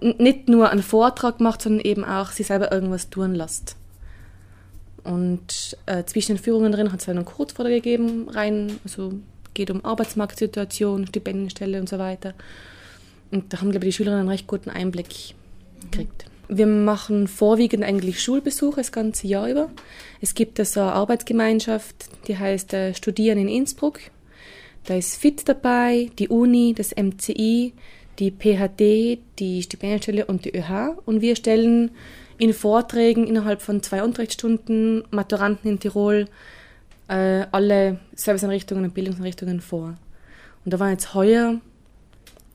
nicht 0.00 0.48
nur 0.48 0.70
einen 0.70 0.84
Vortrag 0.84 1.40
macht, 1.40 1.62
sondern 1.62 1.84
eben 1.84 2.04
auch 2.04 2.30
sich 2.30 2.46
selber 2.46 2.70
irgendwas 2.70 3.10
tun 3.10 3.34
lässt. 3.34 3.74
Und 5.04 5.76
äh, 5.86 6.04
zwischen 6.04 6.36
den 6.36 6.42
Führungen 6.42 6.72
drin 6.72 6.92
hat 6.92 7.00
es 7.00 7.08
einen 7.08 7.24
Kurzvortrag 7.24 7.74
gegeben, 7.74 8.28
rein, 8.28 8.78
also 8.84 9.12
geht 9.54 9.70
um 9.70 9.84
Arbeitsmarktsituation, 9.84 11.06
Stipendienstelle 11.06 11.80
und 11.80 11.88
so 11.88 11.98
weiter. 11.98 12.34
Und 13.30 13.52
da 13.52 13.60
haben, 13.60 13.70
glaube 13.70 13.86
ich, 13.86 13.94
die 13.94 13.96
Schülerinnen 13.96 14.20
einen 14.20 14.28
recht 14.28 14.46
guten 14.46 14.70
Einblick 14.70 15.34
gekriegt. 15.90 16.26
Wir 16.48 16.66
machen 16.66 17.28
vorwiegend 17.28 17.84
eigentlich 17.84 18.20
Schulbesuche 18.20 18.80
das 18.80 18.90
ganze 18.90 19.28
Jahr 19.28 19.48
über. 19.48 19.70
Es 20.20 20.34
gibt 20.34 20.58
also 20.58 20.80
eine 20.80 20.92
Arbeitsgemeinschaft, 20.94 22.08
die 22.26 22.36
heißt 22.36 22.74
äh, 22.74 22.94
Studieren 22.94 23.38
in 23.38 23.48
Innsbruck. 23.48 24.00
Da 24.84 24.96
ist 24.96 25.16
FIT 25.16 25.48
dabei, 25.48 26.10
die 26.18 26.28
Uni, 26.28 26.74
das 26.76 26.90
MCI, 26.96 27.72
die 28.18 28.30
PHD, 28.32 29.20
die 29.38 29.62
Stipendienstelle 29.62 30.26
und 30.26 30.44
die 30.44 30.56
ÖH. 30.56 30.96
Und 31.06 31.20
wir 31.20 31.36
stellen 31.36 31.92
in 32.40 32.54
Vorträgen 32.54 33.26
innerhalb 33.26 33.60
von 33.60 33.82
zwei 33.82 34.02
Unterrichtsstunden 34.02 35.04
Maturanten 35.10 35.70
in 35.70 35.78
Tirol 35.78 36.24
äh, 37.06 37.44
alle 37.52 38.00
Serviceeinrichtungen 38.14 38.84
und 38.84 38.94
Bildungseinrichtungen 38.94 39.60
vor. 39.60 39.94
Und 40.64 40.72
da 40.72 40.80
waren 40.80 40.92
jetzt 40.92 41.12
heuer, 41.12 41.60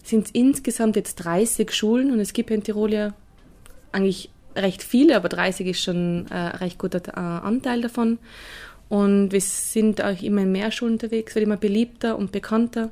sind 0.03 0.25
es 0.25 0.31
insgesamt 0.31 0.95
jetzt 0.95 1.15
30 1.17 1.71
Schulen 1.71 2.11
und 2.11 2.19
es 2.19 2.33
gibt 2.33 2.49
in 2.49 2.63
Tirol 2.63 2.93
ja 2.93 3.13
eigentlich 3.91 4.31
recht 4.55 4.81
viele, 4.81 5.15
aber 5.15 5.29
30 5.29 5.67
ist 5.67 5.83
schon 5.83 6.25
äh, 6.31 6.33
ein 6.33 6.51
recht 6.55 6.79
guter 6.79 7.01
äh, 7.07 7.19
Anteil 7.19 7.81
davon. 7.81 8.17
Und 8.89 9.31
wir 9.31 9.41
sind 9.41 10.03
auch 10.03 10.19
immer 10.21 10.41
in 10.41 10.51
mehr 10.51 10.71
Schulen 10.71 10.93
unterwegs, 10.93 11.35
wird 11.35 11.45
immer 11.45 11.57
beliebter 11.57 12.17
und 12.17 12.31
bekannter. 12.31 12.89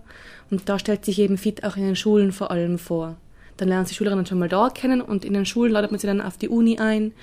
Und 0.51 0.69
da 0.69 0.77
stellt 0.77 1.05
sich 1.05 1.17
eben 1.17 1.39
FIT 1.39 1.63
auch 1.63 1.75
in 1.75 1.85
den 1.85 1.95
Schulen 1.95 2.31
vor 2.31 2.51
allem 2.51 2.77
vor. 2.77 3.17
Dann 3.63 3.69
lernen 3.69 3.85
sie 3.85 3.95
Schülerinnen 3.95 4.25
schon 4.25 4.39
mal 4.39 4.49
da 4.49 4.69
kennen 4.69 4.99
und 4.99 5.23
in 5.23 5.31
den 5.31 5.45
Schulen 5.45 5.71
ladet 5.71 5.89
man 5.89 5.97
sie 5.97 6.05
dann 6.05 6.19
auf 6.19 6.35
die 6.35 6.49
Uni 6.49 6.79
ein 6.79 7.13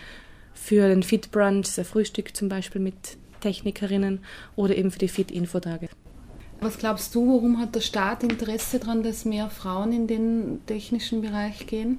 für 0.54 0.88
den 0.88 1.02
Fit 1.02 1.30
Brunch, 1.30 1.74
das 1.76 1.86
Frühstück 1.86 2.34
zum 2.34 2.48
Beispiel 2.48 2.80
mit 2.80 3.18
Technikerinnen 3.40 4.20
oder 4.56 4.74
eben 4.74 4.90
für 4.90 4.98
die 4.98 5.08
Fit 5.08 5.30
Infotage. 5.30 5.90
Was 6.62 6.78
glaubst 6.78 7.14
du, 7.14 7.30
warum 7.30 7.60
hat 7.60 7.74
der 7.74 7.82
Staat 7.82 8.22
Interesse 8.22 8.78
daran, 8.78 9.02
dass 9.02 9.26
mehr 9.26 9.50
Frauen 9.50 9.92
in 9.92 10.06
den 10.06 10.62
technischen 10.64 11.20
Bereich 11.20 11.66
gehen? 11.66 11.98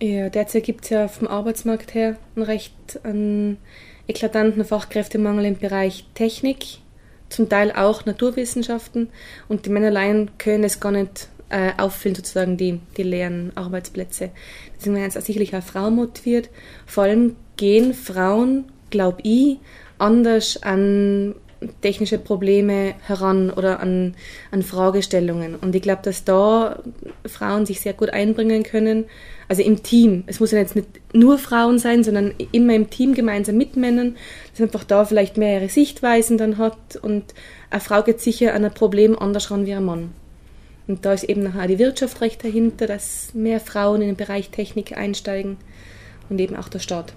Ja, 0.00 0.28
derzeit 0.28 0.62
gibt 0.62 0.84
es 0.84 0.90
ja 0.90 1.08
vom 1.08 1.26
Arbeitsmarkt 1.26 1.94
her 1.94 2.18
einen 2.36 2.44
recht 2.44 3.00
einen 3.02 3.56
eklatanten 4.06 4.64
Fachkräftemangel 4.64 5.46
im 5.46 5.56
Bereich 5.56 6.06
Technik, 6.14 6.78
zum 7.28 7.48
Teil 7.48 7.72
auch 7.72 8.06
Naturwissenschaften 8.06 9.08
und 9.48 9.66
die 9.66 9.70
Männer 9.70 9.88
allein 9.88 10.30
können 10.38 10.62
es 10.62 10.78
gar 10.78 10.92
nicht 10.92 11.28
äh, 11.48 11.72
auffüllen, 11.76 12.14
sozusagen 12.14 12.56
die, 12.56 12.80
die 12.96 13.02
leeren 13.02 13.52
Arbeitsplätze. 13.54 14.30
Deswegen 14.76 14.96
werden 14.96 15.10
jetzt 15.10 15.26
sicherlich 15.26 15.54
auch 15.54 15.62
Frauen 15.62 15.94
motiviert. 15.94 16.50
Vor 16.86 17.04
allem 17.04 17.36
gehen 17.56 17.94
Frauen, 17.94 18.64
glaube 18.90 19.20
ich, 19.22 19.58
anders 19.98 20.62
an 20.62 21.34
technische 21.80 22.18
Probleme 22.18 22.94
heran 23.06 23.50
oder 23.50 23.80
an, 23.80 24.14
an 24.50 24.62
Fragestellungen. 24.62 25.56
Und 25.56 25.74
ich 25.74 25.82
glaube, 25.82 26.02
dass 26.02 26.24
da 26.24 26.82
Frauen 27.24 27.66
sich 27.66 27.80
sehr 27.80 27.94
gut 27.94 28.10
einbringen 28.10 28.62
können. 28.62 29.04
Also 29.48 29.62
im 29.62 29.82
Team. 29.82 30.24
Es 30.26 30.40
muss 30.40 30.50
ja 30.50 30.58
jetzt 30.58 30.76
nicht 30.76 30.88
nur 31.12 31.38
Frauen 31.38 31.78
sein, 31.78 32.04
sondern 32.04 32.34
immer 32.52 32.74
im 32.74 32.90
Team 32.90 33.14
gemeinsam 33.14 33.56
mit 33.56 33.76
Männern, 33.76 34.16
dass 34.50 34.60
man 34.60 34.68
einfach 34.68 34.84
da 34.84 35.04
vielleicht 35.04 35.36
mehrere 35.36 35.68
Sichtweisen 35.68 36.36
dann 36.36 36.58
hat 36.58 36.96
und 37.00 37.32
eine 37.70 37.80
Frau 37.80 38.02
geht 38.02 38.20
sicher 38.20 38.54
an 38.54 38.64
ein 38.64 38.74
Problem 38.74 39.16
anders 39.18 39.50
ran 39.50 39.66
wie 39.66 39.74
ein 39.74 39.84
Mann. 39.84 40.10
Und 40.88 41.04
da 41.04 41.12
ist 41.12 41.24
eben 41.24 41.42
nachher 41.42 41.66
die 41.66 41.78
Wirtschaft 41.78 42.20
recht 42.20 42.44
dahinter, 42.44 42.86
dass 42.86 43.34
mehr 43.34 43.60
Frauen 43.60 44.02
in 44.02 44.08
den 44.08 44.16
Bereich 44.16 44.50
Technik 44.50 44.96
einsteigen 44.96 45.56
und 46.28 46.38
eben 46.38 46.56
auch 46.56 46.68
der 46.68 46.78
Staat. 46.78 47.12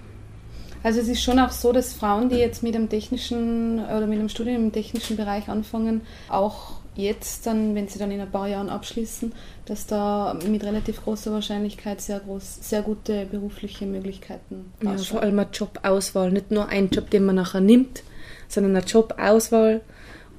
Also 0.82 1.00
es 1.00 1.08
ist 1.08 1.22
schon 1.22 1.38
auch 1.38 1.50
so, 1.50 1.72
dass 1.72 1.92
Frauen, 1.92 2.30
die 2.30 2.36
jetzt 2.36 2.62
mit 2.62 2.74
dem 2.74 2.88
technischen 2.88 3.80
oder 3.84 4.06
mit 4.06 4.18
dem 4.18 4.28
Studium 4.28 4.56
im 4.56 4.72
technischen 4.72 5.16
Bereich 5.16 5.48
anfangen, 5.48 6.00
auch 6.28 6.80
jetzt 6.96 7.46
dann, 7.46 7.74
wenn 7.74 7.86
sie 7.86 7.98
dann 7.98 8.10
in 8.10 8.20
ein 8.20 8.30
paar 8.30 8.48
Jahren 8.48 8.68
abschließen, 8.70 9.32
dass 9.66 9.86
da 9.86 10.36
mit 10.48 10.64
relativ 10.64 11.04
großer 11.04 11.32
Wahrscheinlichkeit 11.32 12.00
sehr 12.00 12.20
groß, 12.20 12.58
sehr 12.62 12.82
gute 12.82 13.26
berufliche 13.26 13.86
Möglichkeiten 13.86 14.72
ja, 14.82 14.96
vor 14.96 15.22
allem 15.22 15.38
eine 15.38 15.50
Jobauswahl, 15.52 16.32
nicht 16.32 16.50
nur 16.50 16.68
ein 16.68 16.88
Job, 16.88 17.10
den 17.10 17.26
man 17.26 17.36
nachher 17.36 17.60
nimmt, 17.60 18.02
sondern 18.48 18.74
eine 18.76 18.84
Jobauswahl 18.84 19.82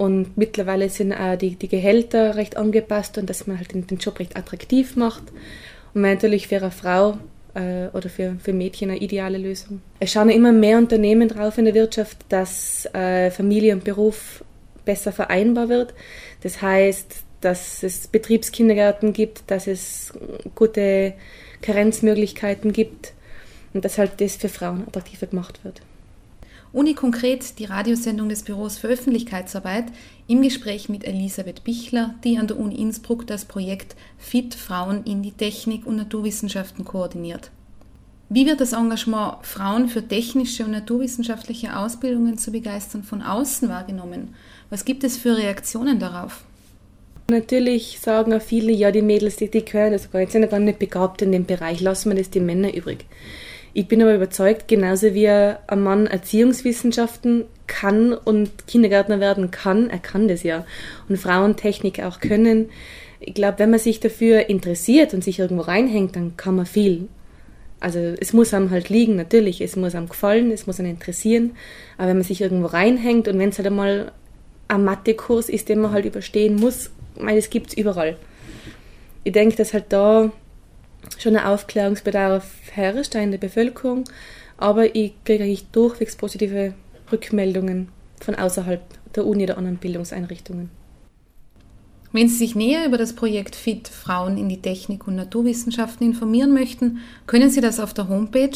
und 0.02 0.36
mittlerweile 0.36 0.90
sind 0.90 1.14
auch 1.14 1.38
die, 1.38 1.58
die 1.58 1.68
Gehälter 1.68 2.36
recht 2.36 2.58
angepasst 2.58 3.20
und 3.20 3.30
dass 3.30 3.46
man 3.46 3.60
halt 3.60 3.72
den, 3.72 3.86
den 3.86 4.00
Job 4.00 4.18
recht 4.18 4.36
attraktiv 4.36 4.96
macht. 4.96 5.22
Und 5.94 6.02
natürlich 6.02 6.48
für 6.48 6.56
eine 6.56 6.72
Frau 6.72 7.20
äh, 7.54 7.86
oder 7.94 8.10
für, 8.10 8.36
für 8.44 8.52
Mädchen 8.52 8.90
eine 8.90 9.00
ideale 9.00 9.38
Lösung. 9.38 9.80
Es 10.00 10.12
schauen 10.12 10.32
immer 10.32 10.52
mehr 10.54 10.80
Unternehmen 10.80 11.30
drauf 11.30 11.60
in 11.60 11.66
der 11.66 11.76
Wirtschaft, 11.76 12.18
dass 12.30 12.88
äh, 12.96 13.30
Familie 13.30 13.76
und 13.76 13.84
Beruf 13.84 14.44
besser 14.86 15.12
vereinbar 15.12 15.70
wird. 15.70 15.94
Das 16.42 16.64
heißt, 16.64 17.18
dass 17.42 17.84
es 17.84 18.08
Betriebskindergärten 18.08 19.14
gibt, 19.14 19.44
dass 19.52 19.68
es 19.68 20.14
gute 20.56 21.14
Karenzmöglichkeiten 21.62 22.74
gibt 22.74 23.14
und 23.76 23.86
dass 23.86 24.00
halt 24.00 24.20
das 24.20 24.36
für 24.36 24.50
Frauen 24.50 24.88
attraktiver 24.88 25.28
gemacht 25.28 25.64
wird. 25.64 25.84
Uni 26.73 26.93
konkret 26.93 27.60
die 27.60 27.65
Radiosendung 27.65 28.29
des 28.29 28.43
Büros 28.43 28.77
für 28.77 28.88
Öffentlichkeitsarbeit 28.88 29.86
im 30.27 30.41
Gespräch 30.41 30.88
mit 30.88 31.03
Elisabeth 31.03 31.65
Bichler, 31.65 32.15
die 32.23 32.38
an 32.38 32.47
der 32.47 32.57
Uni 32.57 32.75
Innsbruck 32.75 33.27
das 33.27 33.43
Projekt 33.43 33.95
Fit 34.17 34.55
Frauen 34.55 35.03
in 35.03 35.21
die 35.21 35.34
Technik 35.34 35.86
und 35.86 35.97
Naturwissenschaften 35.97 36.86
koordiniert. 36.86 37.51
Wie 38.29 38.45
wird 38.45 38.62
das 38.62 38.71
Engagement, 38.71 39.39
Frauen 39.41 39.89
für 39.89 40.07
technische 40.07 40.63
und 40.63 40.71
naturwissenschaftliche 40.71 41.77
Ausbildungen 41.77 42.38
zu 42.38 42.53
begeistern, 42.53 43.03
von 43.03 43.21
außen 43.21 43.67
wahrgenommen? 43.67 44.34
Was 44.69 44.86
gibt 44.86 45.03
es 45.03 45.17
für 45.17 45.36
Reaktionen 45.36 45.99
darauf? 45.99 46.45
Natürlich 47.29 47.99
sagen 47.99 48.34
auch 48.34 48.41
viele, 48.41 48.71
ja, 48.71 48.91
die 48.91 49.01
Mädels, 49.01 49.36
die, 49.36 49.51
die 49.51 49.63
können 49.63 49.91
das 49.91 50.10
gar 50.10 50.21
nicht, 50.21 50.31
sind 50.31 50.43
ja 50.43 50.47
gar 50.47 50.60
nicht 50.60 50.79
begabt 50.79 51.21
in 51.21 51.34
dem 51.34 51.45
Bereich, 51.45 51.81
lassen 51.81 52.12
wir 52.12 52.17
das 52.17 52.29
die 52.29 52.39
Männer 52.39 52.73
übrig. 52.73 53.05
Ich 53.73 53.88
bin 53.88 54.01
aber 54.01 54.15
überzeugt, 54.15 54.67
genauso 54.67 55.13
wie 55.13 55.29
ein 55.29 55.81
Mann 55.81 56.07
Erziehungswissenschaften 56.07 57.45
kann 57.67 58.13
und 58.13 58.67
Kindergärtner 58.67 59.21
werden 59.21 59.49
kann, 59.49 59.89
er 59.89 59.99
kann 59.99 60.27
das 60.27 60.43
ja. 60.43 60.65
Und 61.07 61.17
Frauen 61.17 61.55
Technik 61.55 62.03
auch 62.03 62.19
können. 62.19 62.69
Ich 63.21 63.34
glaube, 63.34 63.60
wenn 63.60 63.69
man 63.69 63.79
sich 63.79 64.01
dafür 64.01 64.49
interessiert 64.49 65.13
und 65.13 65.23
sich 65.23 65.39
irgendwo 65.39 65.63
reinhängt, 65.63 66.15
dann 66.15 66.36
kann 66.36 66.55
man 66.55 66.65
viel. 66.65 67.07
Also 67.79 67.99
es 67.99 68.34
muss 68.34 68.53
einem 68.53 68.71
halt 68.71 68.89
liegen, 68.89 69.15
natürlich. 69.15 69.62
Es 69.62 69.75
muss 69.75 69.95
einem 69.95 70.10
gefallen, 70.10 70.51
es 70.51 70.67
muss 70.67 70.79
einem 70.79 70.91
interessieren. 70.91 71.51
Aber 71.97 72.10
wenn 72.10 72.17
man 72.17 72.25
sich 72.25 72.41
irgendwo 72.41 72.67
reinhängt 72.67 73.27
und 73.27 73.39
wenn 73.39 73.49
es 73.49 73.57
halt 73.57 73.67
einmal 73.67 74.12
ein 74.67 74.84
Mathekurs 74.84 75.49
ist, 75.49 75.69
den 75.69 75.79
man 75.79 75.91
halt 75.91 76.05
überstehen 76.05 76.55
muss, 76.55 76.91
ich 77.15 77.21
meine, 77.21 77.39
das 77.39 77.49
gibt 77.49 77.69
es 77.69 77.77
überall. 77.77 78.17
Ich 79.23 79.31
denke, 79.31 79.55
dass 79.55 79.73
halt 79.73 79.86
da 79.89 80.31
schon 81.17 81.36
ein 81.36 81.45
Aufklärungsbedarf 81.45 82.45
herrscht 82.71 83.15
in 83.15 83.32
der 83.32 83.38
Bevölkerung, 83.38 84.04
aber 84.58 84.95
ich 84.95 85.13
kriege 85.24 85.43
eigentlich 85.43 85.67
durchwegs 85.71 86.15
positive 86.15 86.74
Rückmeldungen 87.12 87.89
von 88.19 88.36
außerhalb 88.36 88.82
der 89.15 89.26
Uni 89.26 89.43
oder 89.43 89.58
anderen 89.58 89.78
Bildungseinrichtungen. 89.78 90.69
Wenn 92.13 92.28
Sie 92.28 92.36
sich 92.36 92.56
näher 92.56 92.86
über 92.86 92.97
das 92.97 93.13
Projekt 93.13 93.56
FIT 93.56 93.88
Frauen 93.88 94.38
in 94.38 94.50
die 94.50 94.62
Technik 94.62 95.08
und 95.08 95.15
Naturwissenschaften 95.15 96.06
informieren 96.06 96.54
möchten, 96.54 97.00
können 97.26 97.50
Sie 97.50 97.62
das 97.62 97.80
auf 97.80 97.93
der 97.93 98.10
Homepage 98.10 98.52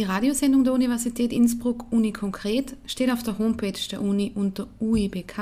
Die 0.00 0.06
Radiosendung 0.06 0.64
der 0.64 0.72
Universität 0.72 1.30
Innsbruck 1.30 1.84
Uni 1.92 2.10
Konkret 2.10 2.74
steht 2.86 3.10
auf 3.10 3.22
der 3.22 3.36
Homepage 3.36 3.78
der 3.90 4.00
Uni 4.00 4.32
unter 4.34 4.66
uibk.ac.at 4.80 5.36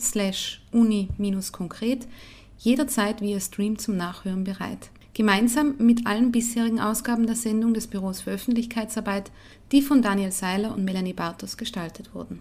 slash 0.00 0.62
uni-konkret 0.72 2.08
jederzeit 2.56 3.20
via 3.20 3.38
Stream 3.38 3.76
zum 3.76 3.98
Nachhören 3.98 4.44
bereit. 4.44 4.88
Gemeinsam 5.12 5.74
mit 5.76 6.06
allen 6.06 6.32
bisherigen 6.32 6.80
Ausgaben 6.80 7.26
der 7.26 7.36
Sendung 7.36 7.74
des 7.74 7.86
Büros 7.86 8.22
für 8.22 8.30
Öffentlichkeitsarbeit, 8.30 9.30
die 9.70 9.82
von 9.82 10.00
Daniel 10.00 10.32
Seiler 10.32 10.74
und 10.74 10.86
Melanie 10.86 11.12
Bartos 11.12 11.58
gestaltet 11.58 12.14
wurden. 12.14 12.40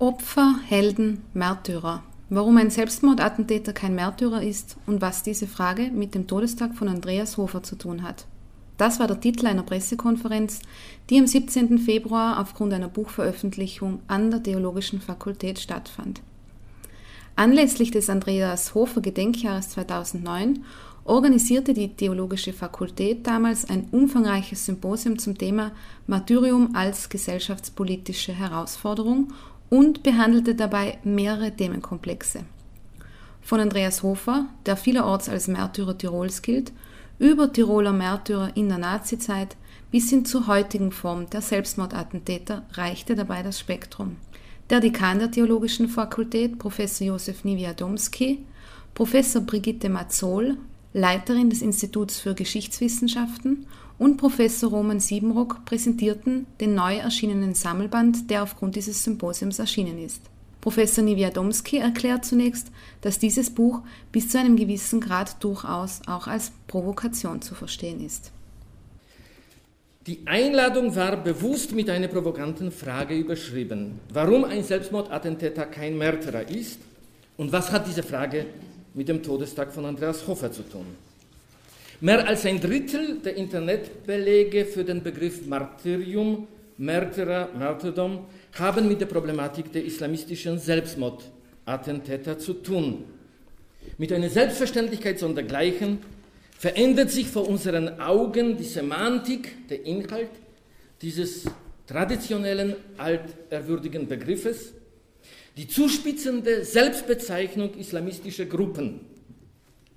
Opfer, 0.00 0.54
Helden, 0.64 1.22
Märtyrer. 1.34 2.04
Warum 2.30 2.56
ein 2.58 2.70
Selbstmordattentäter 2.70 3.72
kein 3.72 3.96
Märtyrer 3.96 4.44
ist 4.44 4.76
und 4.86 5.00
was 5.00 5.24
diese 5.24 5.48
Frage 5.48 5.90
mit 5.90 6.14
dem 6.14 6.28
Todestag 6.28 6.76
von 6.76 6.86
Andreas 6.86 7.36
Hofer 7.36 7.64
zu 7.64 7.74
tun 7.74 8.04
hat. 8.04 8.26
Das 8.76 9.00
war 9.00 9.08
der 9.08 9.18
Titel 9.18 9.48
einer 9.48 9.64
Pressekonferenz, 9.64 10.60
die 11.10 11.18
am 11.18 11.26
17. 11.26 11.80
Februar 11.80 12.40
aufgrund 12.40 12.74
einer 12.74 12.86
Buchveröffentlichung 12.86 13.98
an 14.06 14.30
der 14.30 14.40
Theologischen 14.40 15.00
Fakultät 15.00 15.58
stattfand. 15.58 16.20
Anlässlich 17.34 17.90
des 17.90 18.08
Andreas 18.08 18.76
Hofer 18.76 19.00
Gedenkjahres 19.00 19.70
2009 19.70 20.64
organisierte 21.02 21.74
die 21.74 21.88
Theologische 21.88 22.52
Fakultät 22.52 23.26
damals 23.26 23.68
ein 23.68 23.88
umfangreiches 23.90 24.64
Symposium 24.64 25.18
zum 25.18 25.36
Thema 25.36 25.72
Martyrium 26.06 26.76
als 26.76 27.08
gesellschaftspolitische 27.08 28.32
Herausforderung 28.32 29.32
und 29.70 30.02
behandelte 30.02 30.54
dabei 30.54 30.98
mehrere 31.04 31.54
Themenkomplexe. 31.54 32.44
Von 33.40 33.60
Andreas 33.60 34.02
Hofer, 34.02 34.46
der 34.66 34.76
vielerorts 34.76 35.28
als 35.28 35.48
Märtyrer 35.48 35.96
Tirols 35.96 36.42
gilt, 36.42 36.72
über 37.18 37.52
Tiroler 37.52 37.92
Märtyrer 37.92 38.52
in 38.54 38.68
der 38.68 38.78
Nazizeit 38.78 39.56
bis 39.90 40.10
hin 40.10 40.24
zur 40.24 40.46
heutigen 40.46 40.92
Form 40.92 41.28
der 41.30 41.40
Selbstmordattentäter 41.40 42.64
reichte 42.72 43.14
dabei 43.14 43.42
das 43.42 43.58
Spektrum. 43.58 44.16
Der 44.70 44.80
Dekan 44.80 45.18
der 45.18 45.30
Theologischen 45.30 45.88
Fakultät, 45.88 46.58
Professor 46.58 47.06
Josef 47.06 47.42
Niewiadomski, 47.44 48.44
Professor 48.94 49.40
Brigitte 49.42 49.88
Mazzol, 49.88 50.58
Leiterin 50.92 51.48
des 51.48 51.62
Instituts 51.62 52.18
für 52.18 52.34
Geschichtswissenschaften 52.34 53.66
und 53.98 54.16
Professor 54.16 54.70
Roman 54.70 55.00
Siebenrock 55.00 55.64
präsentierten 55.64 56.46
den 56.60 56.74
neu 56.74 56.96
erschienenen 56.96 57.54
Sammelband, 57.54 58.30
der 58.30 58.42
aufgrund 58.42 58.76
dieses 58.76 59.02
Symposiums 59.02 59.58
erschienen 59.58 59.98
ist. 59.98 60.22
Professor 60.60 61.04
Niewiadomski 61.04 61.78
erklärt 61.78 62.24
zunächst, 62.24 62.68
dass 63.00 63.18
dieses 63.18 63.50
Buch 63.50 63.80
bis 64.12 64.28
zu 64.28 64.38
einem 64.38 64.56
gewissen 64.56 65.00
Grad 65.00 65.42
durchaus 65.42 66.00
auch 66.06 66.26
als 66.26 66.52
Provokation 66.66 67.42
zu 67.42 67.54
verstehen 67.54 68.04
ist. 68.04 68.32
Die 70.06 70.20
Einladung 70.26 70.96
war 70.96 71.16
bewusst 71.16 71.72
mit 71.72 71.90
einer 71.90 72.08
provokanten 72.08 72.72
Frage 72.72 73.14
überschrieben. 73.14 74.00
Warum 74.12 74.44
ein 74.44 74.64
Selbstmordattentäter 74.64 75.66
kein 75.66 75.98
Märtyrer 75.98 76.48
ist 76.48 76.80
und 77.36 77.52
was 77.52 77.70
hat 77.70 77.86
diese 77.86 78.02
Frage 78.02 78.46
mit 78.94 79.08
dem 79.08 79.22
Todestag 79.22 79.72
von 79.72 79.84
Andreas 79.84 80.26
Hofer 80.26 80.50
zu 80.50 80.62
tun? 80.62 80.86
Mehr 82.00 82.28
als 82.28 82.46
ein 82.46 82.60
Drittel 82.60 83.18
der 83.24 83.34
Internetbelege 83.34 84.66
für 84.66 84.84
den 84.84 85.02
Begriff 85.02 85.44
Martyrium, 85.46 86.46
Märtyrer, 86.76 87.48
Martyrdom 87.58 88.26
haben 88.52 88.86
mit 88.86 89.00
der 89.00 89.06
Problematik 89.06 89.72
der 89.72 89.84
islamistischen 89.84 90.60
Selbstmordattentäter 90.60 92.38
zu 92.38 92.54
tun. 92.54 93.02
Mit 93.96 94.12
einer 94.12 94.28
Selbstverständlichkeit 94.28 95.18
sondergleichen 95.18 95.98
verändert 96.56 97.10
sich 97.10 97.26
vor 97.26 97.48
unseren 97.48 98.00
Augen 98.00 98.56
die 98.56 98.62
Semantik, 98.62 99.68
der 99.68 99.84
Inhalt 99.84 100.30
dieses 101.02 101.46
traditionellen, 101.88 102.76
alterwürdigen 102.96 104.06
Begriffes, 104.06 104.72
die 105.56 105.66
zuspitzende 105.66 106.64
Selbstbezeichnung 106.64 107.74
islamistischer 107.74 108.46
Gruppen 108.46 109.00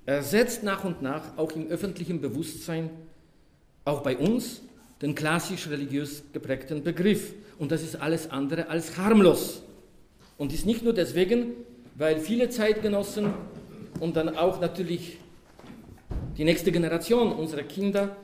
ersetzt 0.06 0.62
nach 0.62 0.84
und 0.84 1.02
nach 1.02 1.36
auch 1.36 1.52
im 1.52 1.68
öffentlichen 1.68 2.20
Bewusstsein, 2.20 2.90
auch 3.84 4.02
bei 4.02 4.16
uns, 4.16 4.62
den 5.00 5.14
klassisch 5.14 5.68
religiös 5.68 6.22
geprägten 6.32 6.82
Begriff. 6.82 7.34
Und 7.58 7.72
das 7.72 7.82
ist 7.82 7.96
alles 7.96 8.30
andere 8.30 8.68
als 8.68 8.96
harmlos. 8.96 9.62
Und 10.38 10.52
ist 10.52 10.66
nicht 10.66 10.82
nur 10.82 10.92
deswegen, 10.92 11.52
weil 11.96 12.18
viele 12.20 12.48
Zeitgenossen 12.48 13.32
und 14.00 14.16
dann 14.16 14.36
auch 14.36 14.60
natürlich 14.60 15.18
die 16.36 16.44
nächste 16.44 16.72
Generation 16.72 17.32
unserer 17.32 17.62
Kinder 17.62 18.16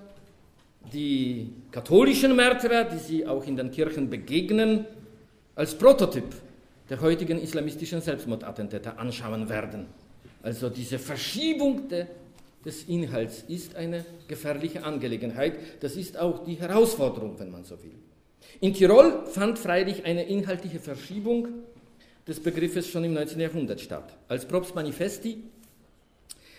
die 0.92 1.50
katholischen 1.70 2.34
Märtyrer, 2.34 2.84
die 2.84 2.98
sie 2.98 3.26
auch 3.26 3.46
in 3.46 3.56
den 3.56 3.70
Kirchen 3.70 4.08
begegnen, 4.08 4.86
als 5.54 5.74
Prototyp 5.74 6.24
der 6.88 7.00
heutigen 7.00 7.40
islamistischen 7.40 8.00
Selbstmordattentäter 8.00 8.98
anschauen 8.98 9.48
werden. 9.48 9.86
Also 10.42 10.70
diese 10.70 10.98
Verschiebung 10.98 11.88
de, 11.88 12.06
des 12.64 12.84
Inhalts 12.84 13.44
ist 13.48 13.74
eine 13.76 14.04
gefährliche 14.26 14.84
Angelegenheit. 14.84 15.54
Das 15.80 15.96
ist 15.96 16.16
auch 16.16 16.44
die 16.44 16.54
Herausforderung, 16.54 17.38
wenn 17.38 17.50
man 17.50 17.64
so 17.64 17.82
will. 17.82 17.94
In 18.60 18.74
Tirol 18.74 19.26
fand 19.26 19.58
freilich 19.58 20.04
eine 20.04 20.24
inhaltliche 20.24 20.80
Verschiebung 20.80 21.48
des 22.26 22.40
Begriffes 22.40 22.88
schon 22.88 23.04
im 23.04 23.14
19. 23.14 23.40
Jahrhundert 23.40 23.80
statt. 23.80 24.16
Als 24.28 24.46
Probst 24.46 24.74
Manifesti, 24.74 25.38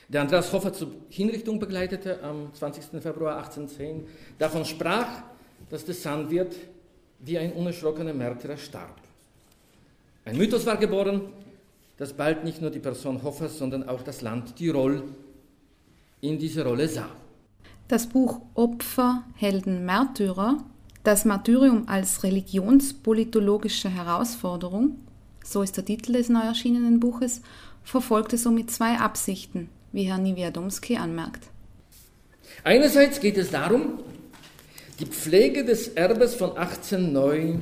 der 0.08 0.22
Andreas 0.22 0.52
Hofer 0.52 0.74
zur 0.74 0.92
Hinrichtung 1.10 1.60
begleitete 1.60 2.24
am 2.24 2.52
20. 2.54 3.02
Februar 3.02 3.38
1810, 3.38 4.08
davon 4.40 4.66
sprach, 4.66 5.24
dass 5.70 5.86
der 5.86 5.94
Sandwirt 5.94 6.56
wie 7.20 7.38
ein 7.38 7.54
unerschrockener 7.54 8.14
Märtyrer 8.14 8.58
starb. 8.58 8.96
Ein 10.26 10.38
Mythos 10.38 10.66
war 10.66 10.78
geboren, 10.78 11.22
dass 12.00 12.14
bald 12.14 12.46
nicht 12.46 12.62
nur 12.62 12.72
die 12.72 12.80
Person 12.80 13.22
Hoffers, 13.24 13.58
sondern 13.60 13.88
auch 13.88 14.02
das 14.02 14.22
Land 14.22 14.56
Tirol 14.56 15.04
in 16.22 16.40
diese 16.40 16.64
Rolle 16.64 16.88
sah. 16.88 17.10
Das 17.90 18.08
Buch 18.08 18.42
Opfer, 18.54 19.24
Helden, 19.36 19.86
Märtyrer, 19.86 20.64
das 21.04 21.26
Martyrium 21.26 21.90
als 21.90 22.24
religionspolitologische 22.24 23.90
Herausforderung, 23.90 24.96
so 25.44 25.62
ist 25.62 25.76
der 25.76 25.84
Titel 25.84 26.14
des 26.14 26.30
neu 26.30 26.42
erschienenen 26.42 27.02
Buches, 27.02 27.42
verfolgte 27.84 28.38
somit 28.38 28.72
zwei 28.72 28.98
Absichten, 28.98 29.70
wie 29.92 30.04
Herr 30.04 30.20
Niewiadomski 30.20 30.96
anmerkt. 30.96 31.48
Einerseits 32.64 33.20
geht 33.20 33.38
es 33.38 33.52
darum, 33.52 34.00
die 35.00 35.06
Pflege 35.06 35.66
des 35.66 35.90
Erbes 35.90 36.36
von 36.36 36.52
1809 36.56 37.62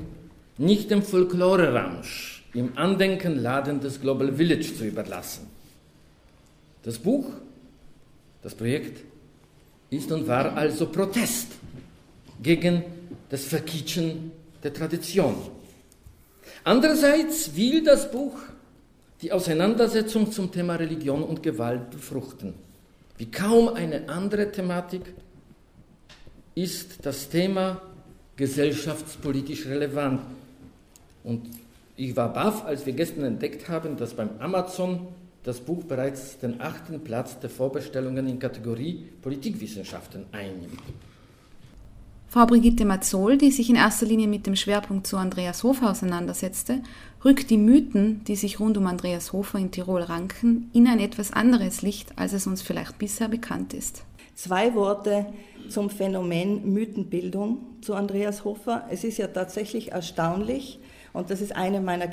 nicht 0.60 0.92
dem 0.92 1.02
Folklore-Ramsch 1.02 2.37
im 2.58 2.78
Andenkenladen 2.78 3.80
des 3.80 4.02
Global 4.02 4.34
Village 4.34 4.76
zu 4.76 4.86
überlassen. 4.86 5.48
Das 6.84 6.98
Buch, 6.98 7.30
das 8.42 8.56
Projekt 8.56 9.04
ist 9.90 10.12
und 10.12 10.28
war 10.28 10.56
also 10.58 10.88
Protest 10.88 11.52
gegen 12.42 12.84
das 13.30 13.46
Verkitschen 13.46 14.32
der 14.64 14.74
Tradition. 14.74 15.36
Andererseits 16.64 17.56
will 17.56 17.84
das 17.84 18.10
Buch 18.12 18.40
die 19.22 19.32
Auseinandersetzung 19.32 20.32
zum 20.32 20.52
Thema 20.52 20.76
Religion 20.76 21.24
und 21.24 21.44
Gewalt 21.44 21.92
befruchten. 21.92 22.54
Wie 23.18 23.30
kaum 23.30 23.70
eine 23.70 24.10
andere 24.10 24.52
Thematik 24.52 25.02
ist 26.56 27.06
das 27.06 27.30
Thema 27.30 27.82
gesellschaftspolitisch 28.36 29.66
relevant. 29.66 30.22
Und 31.24 31.50
ich 31.98 32.16
war 32.16 32.32
baff, 32.32 32.64
als 32.64 32.86
wir 32.86 32.94
gestern 32.94 33.26
entdeckt 33.26 33.68
haben, 33.68 33.98
dass 33.98 34.14
beim 34.14 34.30
Amazon 34.40 35.08
das 35.44 35.60
Buch 35.60 35.84
bereits 35.84 36.38
den 36.38 36.62
achten 36.62 37.04
Platz 37.04 37.40
der 37.40 37.50
Vorbestellungen 37.50 38.28
in 38.28 38.38
Kategorie 38.38 39.06
Politikwissenschaften 39.22 40.26
einnimmt. 40.32 40.80
Frau 42.30 42.46
Brigitte 42.46 42.86
Mazzol, 42.86 43.38
die 43.38 43.52
sich 43.52 43.70
in 43.70 43.78
erster 43.78 44.06
Linie 44.06 44.28
mit 44.28 44.46
dem 44.46 44.56
Schwerpunkt 44.56 45.08
zu 45.08 45.18
Andreas 45.18 45.64
Hofer 45.64 45.90
auseinandersetzte, 45.90 46.84
rückt 47.24 47.50
die 47.50 47.58
Mythen, 47.58 48.24
die 48.26 48.36
sich 48.36 48.60
rund 48.60 48.78
um 48.78 48.86
Andreas 48.86 49.34
Hofer 49.34 49.58
in 49.58 49.72
Tirol 49.72 50.02
ranken, 50.02 50.70
in 50.74 50.88
ein 50.88 51.00
etwas 51.00 51.32
anderes 51.32 51.82
Licht, 51.82 52.12
als 52.18 52.34
es 52.34 52.46
uns 52.46 52.62
vielleicht 52.62 53.00
bisher 53.00 53.30
bekannt 53.30 53.74
ist. 53.74 54.04
Zwei 54.36 54.76
Worte 54.76 55.26
zum 55.70 55.90
Phänomen 55.90 56.72
Mythenbildung 56.74 57.60
zu 57.82 57.96
Andreas 57.96 58.44
Hofer. 58.44 58.86
Es 58.92 59.04
ist 59.04 59.18
ja 59.18 59.28
tatsächlich 59.28 59.94
erstaunlich, 59.94 60.80
und 61.18 61.32
das 61.32 61.42
ist 61.42 61.56
eine 61.56 61.82
meiner 61.82 62.08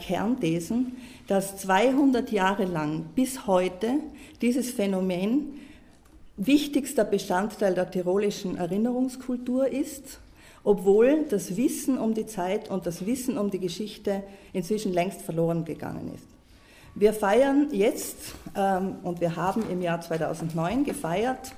wichtigster 6.39 7.05
Bestandteil 7.05 7.75
der 7.75 7.91
tirolischen 7.91 8.57
Erinnerungskultur 8.57 9.69
ist, 9.69 10.21
obwohl 10.65 11.27
das 11.29 11.59
Wissen 11.59 11.99
um 11.99 12.15
die 12.15 12.25
Zeit 12.25 12.71
und 12.71 12.87
das 12.87 13.05
Wissen 13.05 13.37
um 13.37 13.51
die 13.51 13.59
Geschichte 13.59 14.23
inzwischen 14.55 14.95
längst 14.95 15.21
verloren 15.21 15.67
gegangen 15.67 16.11
ist. 16.15 16.27
Wir 16.95 17.13
feiern 17.13 17.69
jetzt, 17.73 18.35
ähm, 18.57 18.97
und 19.03 19.21
wir 19.21 19.37
haben 19.37 19.69
im 19.71 19.83
Jahr 19.83 20.01
2009 20.01 20.85
gefeiert, 20.85 21.53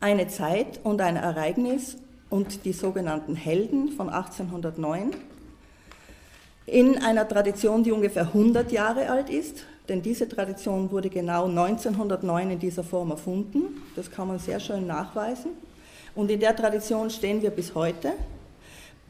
eine 0.00 0.26
Zeit 0.26 0.80
und 0.82 1.00
ein 1.00 1.14
Ereignis 1.14 1.98
und 2.30 2.64
die 2.64 2.72
sogenannten 2.72 3.36
Helden 3.36 3.92
von 3.92 4.08
1809 4.08 5.12
in 6.66 6.98
einer 6.98 7.28
Tradition, 7.28 7.82
die 7.82 7.92
ungefähr 7.92 8.22
100 8.22 8.72
Jahre 8.72 9.10
alt 9.10 9.28
ist, 9.28 9.64
denn 9.88 10.00
diese 10.00 10.28
Tradition 10.28 10.90
wurde 10.90 11.10
genau 11.10 11.44
1909 11.44 12.52
in 12.52 12.58
dieser 12.58 12.82
Form 12.82 13.10
erfunden. 13.10 13.82
Das 13.96 14.10
kann 14.10 14.28
man 14.28 14.38
sehr 14.38 14.58
schön 14.60 14.86
nachweisen. 14.86 15.50
Und 16.14 16.30
in 16.30 16.40
der 16.40 16.56
Tradition 16.56 17.10
stehen 17.10 17.42
wir 17.42 17.50
bis 17.50 17.74
heute. 17.74 18.12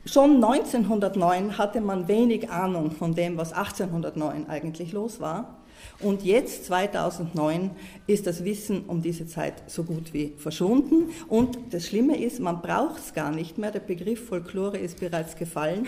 Schon 0.06 0.42
1909 0.44 1.56
hatte 1.56 1.80
man 1.80 2.08
wenig 2.08 2.50
Ahnung 2.50 2.90
von 2.90 3.14
dem, 3.14 3.36
was 3.36 3.52
1809 3.52 4.48
eigentlich 4.48 4.92
los 4.92 5.20
war. 5.20 5.58
Und 6.00 6.24
jetzt, 6.24 6.66
2009, 6.66 7.70
ist 8.06 8.26
das 8.26 8.44
Wissen 8.44 8.84
um 8.86 9.00
diese 9.00 9.26
Zeit 9.26 9.54
so 9.66 9.84
gut 9.84 10.12
wie 10.12 10.34
verschwunden. 10.38 11.10
Und 11.28 11.56
das 11.70 11.86
Schlimme 11.86 12.18
ist, 12.18 12.40
man 12.40 12.60
braucht 12.60 12.98
es 12.98 13.14
gar 13.14 13.30
nicht 13.30 13.58
mehr. 13.58 13.70
Der 13.70 13.80
Begriff 13.80 14.26
Folklore 14.26 14.78
ist 14.78 14.98
bereits 14.98 15.36
gefallen. 15.36 15.86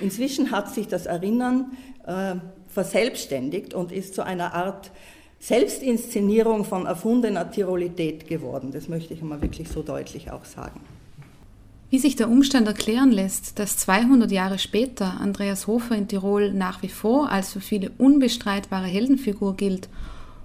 Inzwischen 0.00 0.50
hat 0.50 0.72
sich 0.74 0.88
das 0.88 1.06
Erinnern 1.06 1.72
äh, 2.06 2.36
verselbstständigt 2.68 3.74
und 3.74 3.92
ist 3.92 4.14
zu 4.14 4.24
einer 4.24 4.54
Art 4.54 4.90
Selbstinszenierung 5.38 6.64
von 6.64 6.86
erfundener 6.86 7.50
Tirolität 7.50 8.28
geworden. 8.28 8.70
Das 8.72 8.88
möchte 8.88 9.12
ich 9.12 9.22
mal 9.22 9.42
wirklich 9.42 9.68
so 9.68 9.82
deutlich 9.82 10.30
auch 10.30 10.44
sagen. 10.44 10.80
Wie 11.90 11.98
sich 11.98 12.16
der 12.16 12.30
Umstand 12.30 12.66
erklären 12.68 13.10
lässt, 13.10 13.58
dass 13.58 13.76
200 13.76 14.30
Jahre 14.32 14.58
später 14.58 15.20
Andreas 15.20 15.66
Hofer 15.66 15.94
in 15.94 16.08
Tirol 16.08 16.52
nach 16.52 16.82
wie 16.82 16.88
vor 16.88 17.30
als 17.30 17.52
für 17.52 17.60
viele 17.60 17.90
unbestreitbare 17.98 18.86
Heldenfigur 18.86 19.56
gilt 19.56 19.88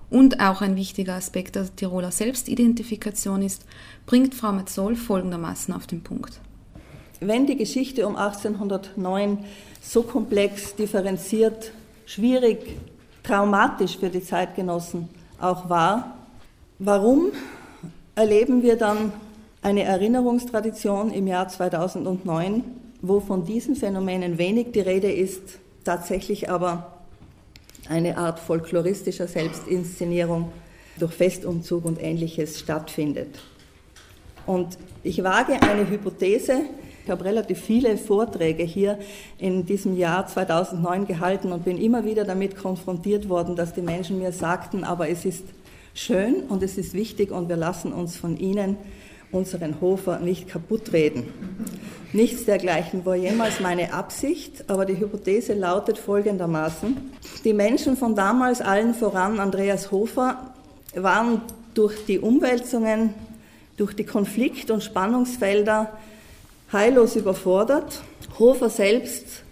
und 0.10 0.40
auch 0.40 0.62
ein 0.62 0.76
wichtiger 0.76 1.14
Aspekt 1.14 1.56
der 1.56 1.74
Tiroler 1.74 2.12
Selbstidentifikation 2.12 3.42
ist, 3.42 3.66
bringt 4.06 4.36
Frau 4.36 4.52
Metzoll 4.52 4.96
folgendermaßen 4.96 5.74
auf 5.74 5.88
den 5.88 6.02
Punkt. 6.02 6.42
Wenn 7.20 7.48
die 7.48 7.58
Geschichte 7.58 8.08
um 8.08 8.16
1809 8.16 9.40
so 9.82 10.04
komplex, 10.04 10.76
differenziert, 10.76 11.72
schwierig, 12.06 12.78
traumatisch 13.24 13.98
für 13.98 14.10
die 14.10 14.24
Zeitgenossen 14.24 15.10
auch 15.40 15.70
war, 15.70 16.16
warum 16.78 17.32
erleben 18.16 18.62
wir 18.62 18.78
dann 18.78 19.12
eine 19.62 19.84
Erinnerungstradition 19.84 21.12
im 21.12 21.28
Jahr 21.28 21.48
2009, 21.48 22.64
wo 23.02 23.20
von 23.20 23.46
diesen 23.46 23.76
Phänomenen 23.76 24.38
wenig 24.38 24.72
die 24.72 24.82
Rede 24.82 25.12
ist, 25.12 25.60
tatsächlich 25.84 26.50
aber 26.50 26.98
eine 27.90 28.18
Art 28.18 28.40
folkloristischer 28.40 29.28
Selbstinszenierung 29.28 30.52
durch 31.00 31.14
Festumzug 31.14 31.86
und 31.86 32.02
ähnliches 32.02 32.60
stattfindet. 32.60 33.40
Und 34.46 34.78
ich 35.04 35.24
wage 35.24 35.62
eine 35.62 35.90
Hypothese, 35.90 36.62
ich 37.08 37.12
habe 37.12 37.24
relativ 37.24 37.62
viele 37.62 37.98
Vorträge 37.98 38.64
hier 38.64 39.00
in 39.38 39.66
diesem 39.66 39.96
Jahr 39.96 40.28
2009 40.28 41.08
gehalten 41.08 41.54
und 41.54 41.64
bin 41.64 41.78
immer 41.78 42.04
wieder 42.04 42.26
damit 42.26 42.58
konfrontiert 42.58 43.30
worden, 43.30 43.56
dass 43.56 43.74
die 43.74 43.82
Menschen 43.82 44.20
mir 44.20 44.34
sagten, 44.34 44.84
aber 44.84 45.08
es 45.08 45.24
ist 45.24 45.46
schön 45.94 46.44
und 46.50 46.64
es 46.64 46.78
ist 46.78 46.94
wichtig 46.94 47.32
und 47.32 47.48
wir 47.48 47.56
lassen 47.56 47.94
uns 47.94 48.18
von 48.18 48.36
Ihnen 48.36 48.76
unseren 49.32 49.80
Hofer 49.80 50.20
nicht 50.20 50.50
kaputt 50.50 50.92
reden. 50.92 51.32
Nichts 52.12 52.44
dergleichen 52.44 53.06
war 53.06 53.16
jemals 53.16 53.62
meine 53.62 53.94
Absicht, 53.94 54.70
aber 54.70 54.84
die 54.84 55.00
Hypothese 55.00 55.54
lautet 55.54 55.98
folgendermaßen. 55.98 56.98
Die 57.46 57.54
Menschen 57.54 57.96
von 57.96 58.16
damals, 58.16 58.60
allen 58.60 58.94
voran 58.94 59.40
Andreas 59.40 59.92
Hofer, 59.92 60.54
waren 60.94 61.42
durch 61.74 62.06
die 62.06 62.20
Umwälzungen, 62.20 63.14
durch 63.78 63.94
die 63.94 64.04
Konflikt- 64.04 64.72
und 64.72 64.84
Spannungsfelder 64.84 65.94
heillos 66.72 67.16
überfordert. 67.16 68.02
Hofer 68.40 68.70
selbst 68.70 69.44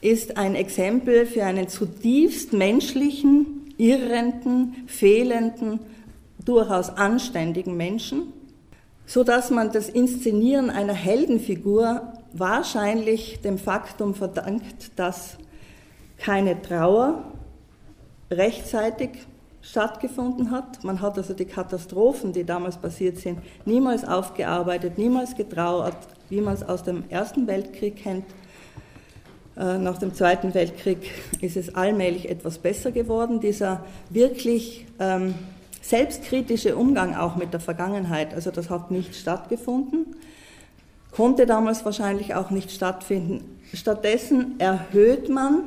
ist 0.00 0.36
ein 0.36 0.54
Exempel 0.54 1.26
für 1.26 1.44
einen 1.44 1.68
zutiefst 1.68 2.52
menschlichen, 2.52 3.74
irrenden, 3.78 4.84
fehlenden, 4.86 5.80
durchaus 6.44 6.90
anständigen 6.90 7.76
Menschen, 7.76 8.32
so 9.04 9.24
dass 9.24 9.50
man 9.50 9.72
das 9.72 9.88
Inszenieren 9.88 10.70
einer 10.70 10.92
Heldenfigur 10.92 12.12
wahrscheinlich 12.32 13.40
dem 13.40 13.58
Faktum 13.58 14.14
verdankt, 14.14 14.92
dass 14.96 15.38
keine 16.18 16.60
Trauer 16.60 17.22
rechtzeitig 18.30 19.10
stattgefunden 19.62 20.50
hat. 20.50 20.84
Man 20.84 21.00
hat 21.00 21.18
also 21.18 21.34
die 21.34 21.44
Katastrophen, 21.44 22.32
die 22.32 22.44
damals 22.44 22.76
passiert 22.76 23.18
sind, 23.18 23.40
niemals 23.64 24.04
aufgearbeitet, 24.04 24.98
niemals 24.98 25.34
getrauert, 25.34 25.96
wie 26.28 26.40
man 26.40 26.54
es 26.54 26.62
aus 26.62 26.82
dem 26.82 27.04
Ersten 27.08 27.46
Weltkrieg 27.46 27.96
kennt. 27.96 28.24
Äh, 29.56 29.78
nach 29.78 29.98
dem 29.98 30.14
Zweiten 30.14 30.54
Weltkrieg 30.54 31.10
ist 31.40 31.56
es 31.56 31.74
allmählich 31.74 32.28
etwas 32.28 32.58
besser 32.58 32.92
geworden. 32.92 33.40
Dieser 33.40 33.84
wirklich 34.10 34.86
ähm, 34.98 35.34
selbstkritische 35.80 36.76
Umgang 36.76 37.14
auch 37.14 37.36
mit 37.36 37.52
der 37.52 37.60
Vergangenheit, 37.60 38.34
also 38.34 38.50
das 38.50 38.70
hat 38.70 38.90
nicht 38.90 39.14
stattgefunden, 39.14 40.16
konnte 41.12 41.46
damals 41.46 41.84
wahrscheinlich 41.84 42.34
auch 42.34 42.50
nicht 42.50 42.70
stattfinden. 42.70 43.58
Stattdessen 43.72 44.58
erhöht 44.58 45.28
man 45.28 45.62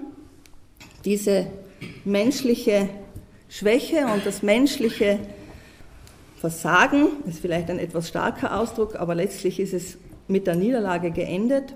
diese 1.05 1.47
menschliche 2.05 2.89
Schwäche 3.47 4.05
und 4.13 4.25
das 4.25 4.43
menschliche 4.43 5.19
Versagen, 6.37 7.07
ist 7.27 7.39
vielleicht 7.39 7.69
ein 7.69 7.79
etwas 7.79 8.07
starker 8.07 8.57
Ausdruck, 8.57 8.95
aber 8.95 9.15
letztlich 9.15 9.59
ist 9.59 9.73
es 9.73 9.97
mit 10.29 10.47
der 10.47 10.55
Niederlage 10.55 11.11
geendet, 11.11 11.73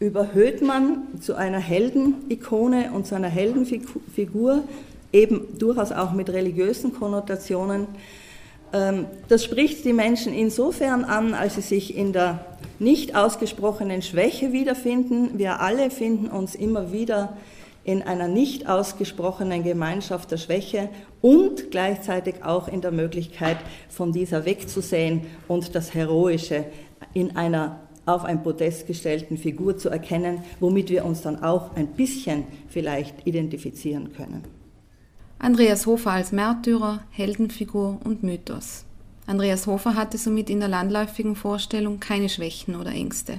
überhöht 0.00 0.62
man 0.62 1.20
zu 1.20 1.34
einer 1.36 1.60
Heldenikone 1.60 2.90
und 2.92 3.06
zu 3.06 3.14
einer 3.14 3.28
Heldenfigur, 3.28 4.64
eben 5.12 5.58
durchaus 5.58 5.92
auch 5.92 6.12
mit 6.12 6.30
religiösen 6.30 6.92
Konnotationen. 6.92 7.86
Ähm, 8.72 9.04
das 9.28 9.44
spricht 9.44 9.84
die 9.84 9.92
Menschen 9.92 10.32
insofern 10.32 11.04
an, 11.04 11.34
als 11.34 11.54
sie 11.54 11.60
sich 11.60 11.96
in 11.96 12.12
der 12.12 12.44
nicht 12.78 13.14
ausgesprochenen 13.14 14.02
Schwäche 14.02 14.52
wiederfinden. 14.52 15.38
Wir 15.38 15.60
alle 15.60 15.90
finden 15.90 16.26
uns 16.28 16.54
immer 16.54 16.90
wieder 16.90 17.36
in 17.84 18.02
einer 18.02 18.28
nicht 18.28 18.68
ausgesprochenen 18.68 19.62
Gemeinschaft 19.62 20.30
der 20.30 20.36
Schwäche 20.36 20.88
und 21.20 21.70
gleichzeitig 21.70 22.44
auch 22.44 22.68
in 22.68 22.80
der 22.80 22.92
Möglichkeit, 22.92 23.58
von 23.88 24.12
dieser 24.12 24.44
wegzusehen 24.44 25.22
und 25.48 25.74
das 25.74 25.94
Heroische 25.94 26.64
in 27.14 27.36
einer 27.36 27.80
auf 28.04 28.24
ein 28.24 28.42
Podest 28.42 28.86
gestellten 28.86 29.38
Figur 29.38 29.76
zu 29.76 29.88
erkennen, 29.88 30.42
womit 30.60 30.90
wir 30.90 31.04
uns 31.04 31.22
dann 31.22 31.42
auch 31.42 31.76
ein 31.76 31.88
bisschen 31.88 32.44
vielleicht 32.68 33.26
identifizieren 33.26 34.12
können. 34.12 34.42
Andreas 35.38 35.86
Hofer 35.86 36.12
als 36.12 36.32
Märtyrer, 36.32 37.00
Heldenfigur 37.10 38.00
und 38.04 38.22
Mythos. 38.22 38.84
Andreas 39.26 39.66
Hofer 39.66 39.94
hatte 39.94 40.18
somit 40.18 40.50
in 40.50 40.60
der 40.60 40.68
landläufigen 40.68 41.36
Vorstellung 41.36 42.00
keine 42.00 42.28
Schwächen 42.28 42.76
oder 42.76 42.90
Ängste. 42.90 43.38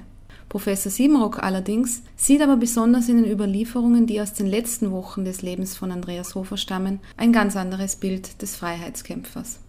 Professor 0.49 0.91
Siebenrock 0.91 1.41
allerdings 1.41 2.03
sieht 2.15 2.41
aber 2.41 2.57
besonders 2.57 3.09
in 3.09 3.21
den 3.21 3.31
Überlieferungen, 3.31 4.05
die 4.05 4.21
aus 4.21 4.33
den 4.33 4.47
letzten 4.47 4.91
Wochen 4.91 5.25
des 5.25 5.41
Lebens 5.41 5.75
von 5.75 5.91
Andreas 5.91 6.35
Hofer 6.35 6.57
stammen, 6.57 6.99
ein 7.17 7.33
ganz 7.33 7.55
anderes 7.55 7.95
Bild 7.95 8.41
des 8.41 8.55
Freiheitskämpfers. 8.55 9.59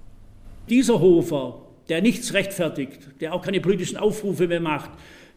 Dieser 0.68 1.00
Hofer, 1.00 1.63
der 1.88 2.02
nichts 2.02 2.32
rechtfertigt, 2.34 3.00
der 3.20 3.34
auch 3.34 3.42
keine 3.42 3.60
politischen 3.60 3.96
Aufrufe 3.96 4.48
mehr 4.48 4.60
macht, 4.60 4.90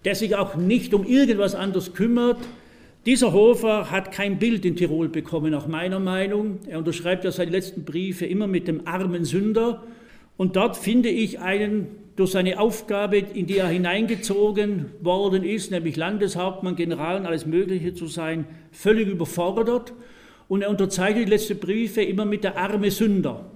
der 0.06 0.16
sich 0.16 0.36
auch 0.36 0.56
nicht 0.56 0.94
um 0.94 1.06
irgendwas 1.06 1.56
anderes 1.56 1.94
kümmert, 1.94 2.38
dieser 3.08 3.32
Hofer 3.32 3.90
hat 3.90 4.12
kein 4.12 4.38
Bild 4.38 4.66
in 4.66 4.76
Tirol 4.76 5.08
bekommen, 5.08 5.52
nach 5.52 5.66
meiner 5.66 5.98
Meinung. 5.98 6.60
Er 6.68 6.78
unterschreibt 6.78 7.24
ja 7.24 7.32
seine 7.32 7.52
letzten 7.52 7.86
Briefe 7.86 8.26
immer 8.26 8.48
mit 8.48 8.68
dem 8.68 8.86
armen 8.86 9.24
Sünder. 9.24 9.84
Und 10.36 10.58
dort 10.58 10.76
finde 10.76 11.08
ich 11.08 11.40
einen 11.40 11.88
durch 12.18 12.32
seine 12.32 12.60
Aufgabe, 12.60 13.20
in 13.20 13.46
die 13.46 13.60
er 13.60 13.70
hineingezogen 13.70 14.88
worden 15.00 15.46
ist, 15.46 15.72
nämlich 15.72 15.96
Landeshauptmann, 15.96 16.76
General 16.76 17.18
und 17.18 17.26
alles 17.26 17.46
Mögliche 17.46 17.94
zu 17.94 18.08
sein, 18.08 18.46
völlig 18.74 19.08
überfordert. 19.08 19.94
Und 20.50 20.64
er 20.64 20.70
unterzeichnet 20.70 21.28
die 21.28 21.32
letzten 21.32 21.60
Briefe 21.60 22.02
immer 22.02 22.26
mit 22.26 22.44
der 22.44 22.58
arme 22.58 22.92
Sünder. 22.92 23.50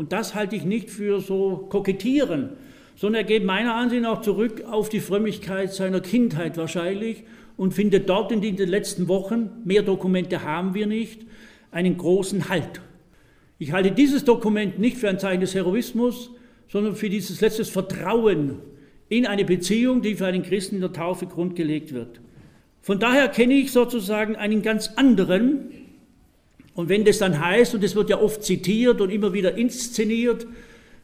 Und 0.00 0.12
das 0.12 0.34
halte 0.34 0.56
ich 0.56 0.64
nicht 0.64 0.88
für 0.88 1.20
so 1.20 1.66
kokettieren, 1.68 2.54
sondern 2.96 3.20
er 3.20 3.26
geht 3.26 3.44
meiner 3.44 3.74
Ansicht 3.74 4.00
nach 4.00 4.22
zurück 4.22 4.64
auf 4.66 4.88
die 4.88 4.98
Frömmigkeit 4.98 5.74
seiner 5.74 6.00
Kindheit 6.00 6.56
wahrscheinlich 6.56 7.24
und 7.58 7.74
findet 7.74 8.08
dort 8.08 8.32
in 8.32 8.40
den 8.40 8.56
letzten 8.56 9.08
Wochen, 9.08 9.50
mehr 9.66 9.82
Dokumente 9.82 10.42
haben 10.42 10.72
wir 10.72 10.86
nicht, 10.86 11.26
einen 11.70 11.98
großen 11.98 12.48
Halt. 12.48 12.80
Ich 13.58 13.72
halte 13.72 13.90
dieses 13.90 14.24
Dokument 14.24 14.78
nicht 14.78 14.96
für 14.96 15.10
ein 15.10 15.18
Zeichen 15.18 15.42
des 15.42 15.54
Heroismus, 15.54 16.30
sondern 16.66 16.96
für 16.96 17.10
dieses 17.10 17.42
letzte 17.42 17.66
Vertrauen 17.66 18.54
in 19.10 19.26
eine 19.26 19.44
Beziehung, 19.44 20.00
die 20.00 20.14
für 20.14 20.24
einen 20.24 20.44
Christen 20.44 20.76
in 20.76 20.80
der 20.80 20.94
Taufe 20.94 21.26
grundgelegt 21.26 21.92
wird. 21.92 22.22
Von 22.80 22.98
daher 22.98 23.28
kenne 23.28 23.52
ich 23.52 23.70
sozusagen 23.70 24.34
einen 24.34 24.62
ganz 24.62 24.92
anderen, 24.96 25.70
und 26.74 26.88
wenn 26.88 27.04
das 27.04 27.18
dann 27.18 27.40
heißt, 27.44 27.74
und 27.74 27.82
das 27.82 27.94
wird 27.94 28.10
ja 28.10 28.20
oft 28.20 28.42
zitiert 28.42 29.00
und 29.00 29.10
immer 29.10 29.32
wieder 29.32 29.56
inszeniert, 29.56 30.46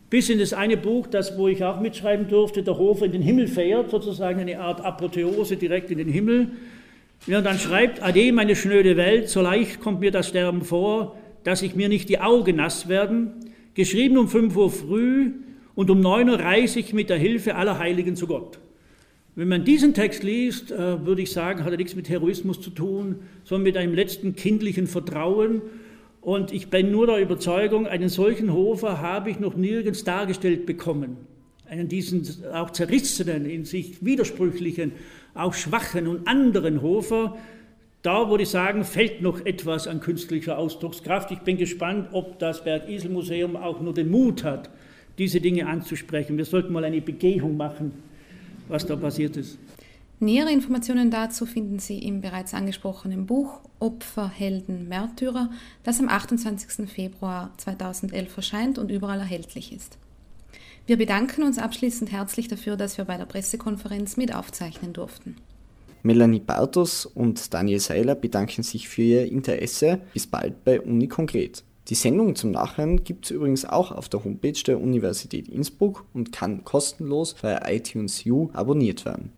bis 0.09 0.31
in 0.31 0.39
das 0.39 0.53
eine 0.53 0.77
Buch, 0.77 1.07
das 1.09 1.37
wo 1.37 1.49
ich 1.49 1.65
auch 1.65 1.81
mitschreiben 1.81 2.29
durfte, 2.29 2.63
der 2.63 2.79
Hofer 2.79 3.07
in 3.07 3.13
den 3.13 3.23
Himmel 3.23 3.49
fährt, 3.49 3.91
sozusagen 3.91 4.41
eine 4.41 4.61
Art 4.61 4.81
Apotheose 4.81 5.57
direkt 5.57 5.91
in 5.91 5.99
den 5.99 6.09
Himmel. 6.09 6.53
Wenn 7.27 7.35
er 7.35 7.43
dann 7.43 7.59
schreibt, 7.59 8.03
Ade, 8.03 8.33
meine 8.33 8.55
schnöde 8.55 8.97
Welt, 8.97 9.29
so 9.29 9.41
leicht 9.41 9.81
kommt 9.81 10.01
mir 10.01 10.13
das 10.13 10.29
Sterben 10.29 10.63
vor, 10.63 11.17
dass 11.43 11.63
ich 11.63 11.75
mir 11.75 11.89
nicht 11.89 12.09
die 12.09 12.21
Augen 12.21 12.57
nass 12.57 12.89
werden. 12.89 13.33
Geschrieben 13.75 14.17
um 14.17 14.29
5 14.29 14.57
Uhr 14.57 14.71
früh 14.71 15.33
und 15.75 15.91
um 15.91 16.01
9 16.01 16.31
Uhr 16.31 16.39
reise 16.39 16.79
ich 16.79 16.93
mit 16.93 17.11
der 17.11 17.19
Hilfe 17.19 17.57
aller 17.57 17.79
Heiligen 17.79 18.15
zu 18.15 18.27
Gott. 18.27 18.59
Wenn 19.38 19.49
man 19.49 19.64
diesen 19.66 19.92
Text 19.92 20.22
liest, 20.22 20.72
äh, 20.72 21.05
würde 21.05 21.20
ich 21.20 21.31
sagen, 21.31 21.62
hat 21.62 21.70
er 21.70 21.77
nichts 21.77 21.94
mit 21.94 22.09
Heroismus 22.09 22.59
zu 22.59 22.70
tun, 22.70 23.16
sondern 23.44 23.64
mit 23.64 23.77
einem 23.77 23.92
letzten 23.92 24.35
kindlichen 24.35 24.87
Vertrauen. 24.87 25.61
Und 26.22 26.53
ich 26.53 26.70
bin 26.70 26.90
nur 26.90 27.07
der 27.07 27.18
Überzeugung, 27.18 27.87
einen 27.87 28.09
solchen 28.09 28.55
Hofer 28.55 29.03
habe 29.03 29.29
ich 29.29 29.38
noch 29.38 29.55
nirgends 29.55 30.05
dargestellt 30.05 30.64
bekommen. 30.64 31.18
Einen 31.68 31.87
diesen 31.87 32.27
auch 32.55 32.70
zerrissenen, 32.70 33.44
in 33.44 33.66
sich 33.66 34.03
widersprüchlichen, 34.03 34.92
auch 35.35 35.53
schwachen 35.53 36.07
und 36.07 36.27
anderen 36.27 36.81
Hofer. 36.81 37.37
Da 38.01 38.31
würde 38.31 38.44
ich 38.44 38.49
sagen, 38.49 38.85
fällt 38.85 39.20
noch 39.20 39.44
etwas 39.44 39.87
an 39.87 40.01
künstlicher 40.01 40.57
Ausdruckskraft. 40.57 41.31
Ich 41.31 41.40
bin 41.40 41.59
gespannt, 41.59 42.09
ob 42.12 42.38
das 42.38 42.64
Bergisel-Museum 42.64 43.55
auch 43.57 43.83
nur 43.83 43.92
den 43.92 44.11
Mut 44.11 44.44
hat, 44.44 44.70
diese 45.18 45.42
Dinge 45.42 45.66
anzusprechen. 45.66 46.38
Wir 46.38 46.46
sollten 46.46 46.72
mal 46.72 46.85
eine 46.85 47.03
Begehung 47.03 47.59
machen 47.59 47.92
was 48.69 48.87
da 48.87 48.97
passiert 48.97 49.37
ist. 49.37 49.59
Nähere 50.19 50.51
Informationen 50.51 51.11
dazu 51.11 51.45
finden 51.45 51.79
Sie 51.79 51.99
im 51.99 52.23
bereits 52.23 52.55
angesprochenen 52.55 53.27
Buch 53.27 53.61
Opfer, 53.79 54.29
Helden, 54.29 54.89
Märtyrer, 54.89 55.51
das 55.83 56.01
am 56.01 56.09
28. 56.09 56.89
Februar 56.89 57.53
2011 57.59 58.37
erscheint 58.37 58.79
und 58.79 58.91
überall 58.91 59.19
erhältlich 59.19 59.75
ist. 59.75 59.99
Wir 60.87 60.97
bedanken 60.97 61.43
uns 61.43 61.59
abschließend 61.59 62.13
herzlich 62.13 62.49
dafür, 62.49 62.77
dass 62.77 62.97
wir 62.97 63.05
bei 63.05 63.19
der 63.19 63.27
Pressekonferenz 63.27 64.17
mit 64.17 64.35
aufzeichnen 64.35 64.95
durften. 64.95 65.37
Melanie 66.03 66.41
Bartos 66.41 67.05
und 67.05 67.53
Daniel 67.53 67.81
Seiler 67.81 68.15
bedanken 68.15 68.63
sich 68.63 68.89
für 68.89 69.03
ihr 69.03 69.27
Interesse. 69.27 70.01
Bis 70.15 70.27
bald 70.27 70.65
bei 70.65 70.81
Uni 70.81 71.09
Konkret. 71.09 71.65
Die 71.88 71.94
Sendung 71.94 72.35
zum 72.35 72.51
Nachhören 72.51 73.05
gibt 73.05 73.27
es 73.27 73.31
übrigens 73.31 73.64
auch 73.64 73.92
auf 73.92 74.09
der 74.09 74.25
Homepage 74.25 74.61
der 74.66 74.81
Universität 74.81 75.49
Innsbruck 75.49 76.05
und 76.14 76.33
kann 76.33 76.64
kostenlos 76.64 77.35
bei 77.35 77.61
iTunes 77.64 78.27
U 78.27 78.51
abonniert 78.53 79.05
werden. 79.05 79.33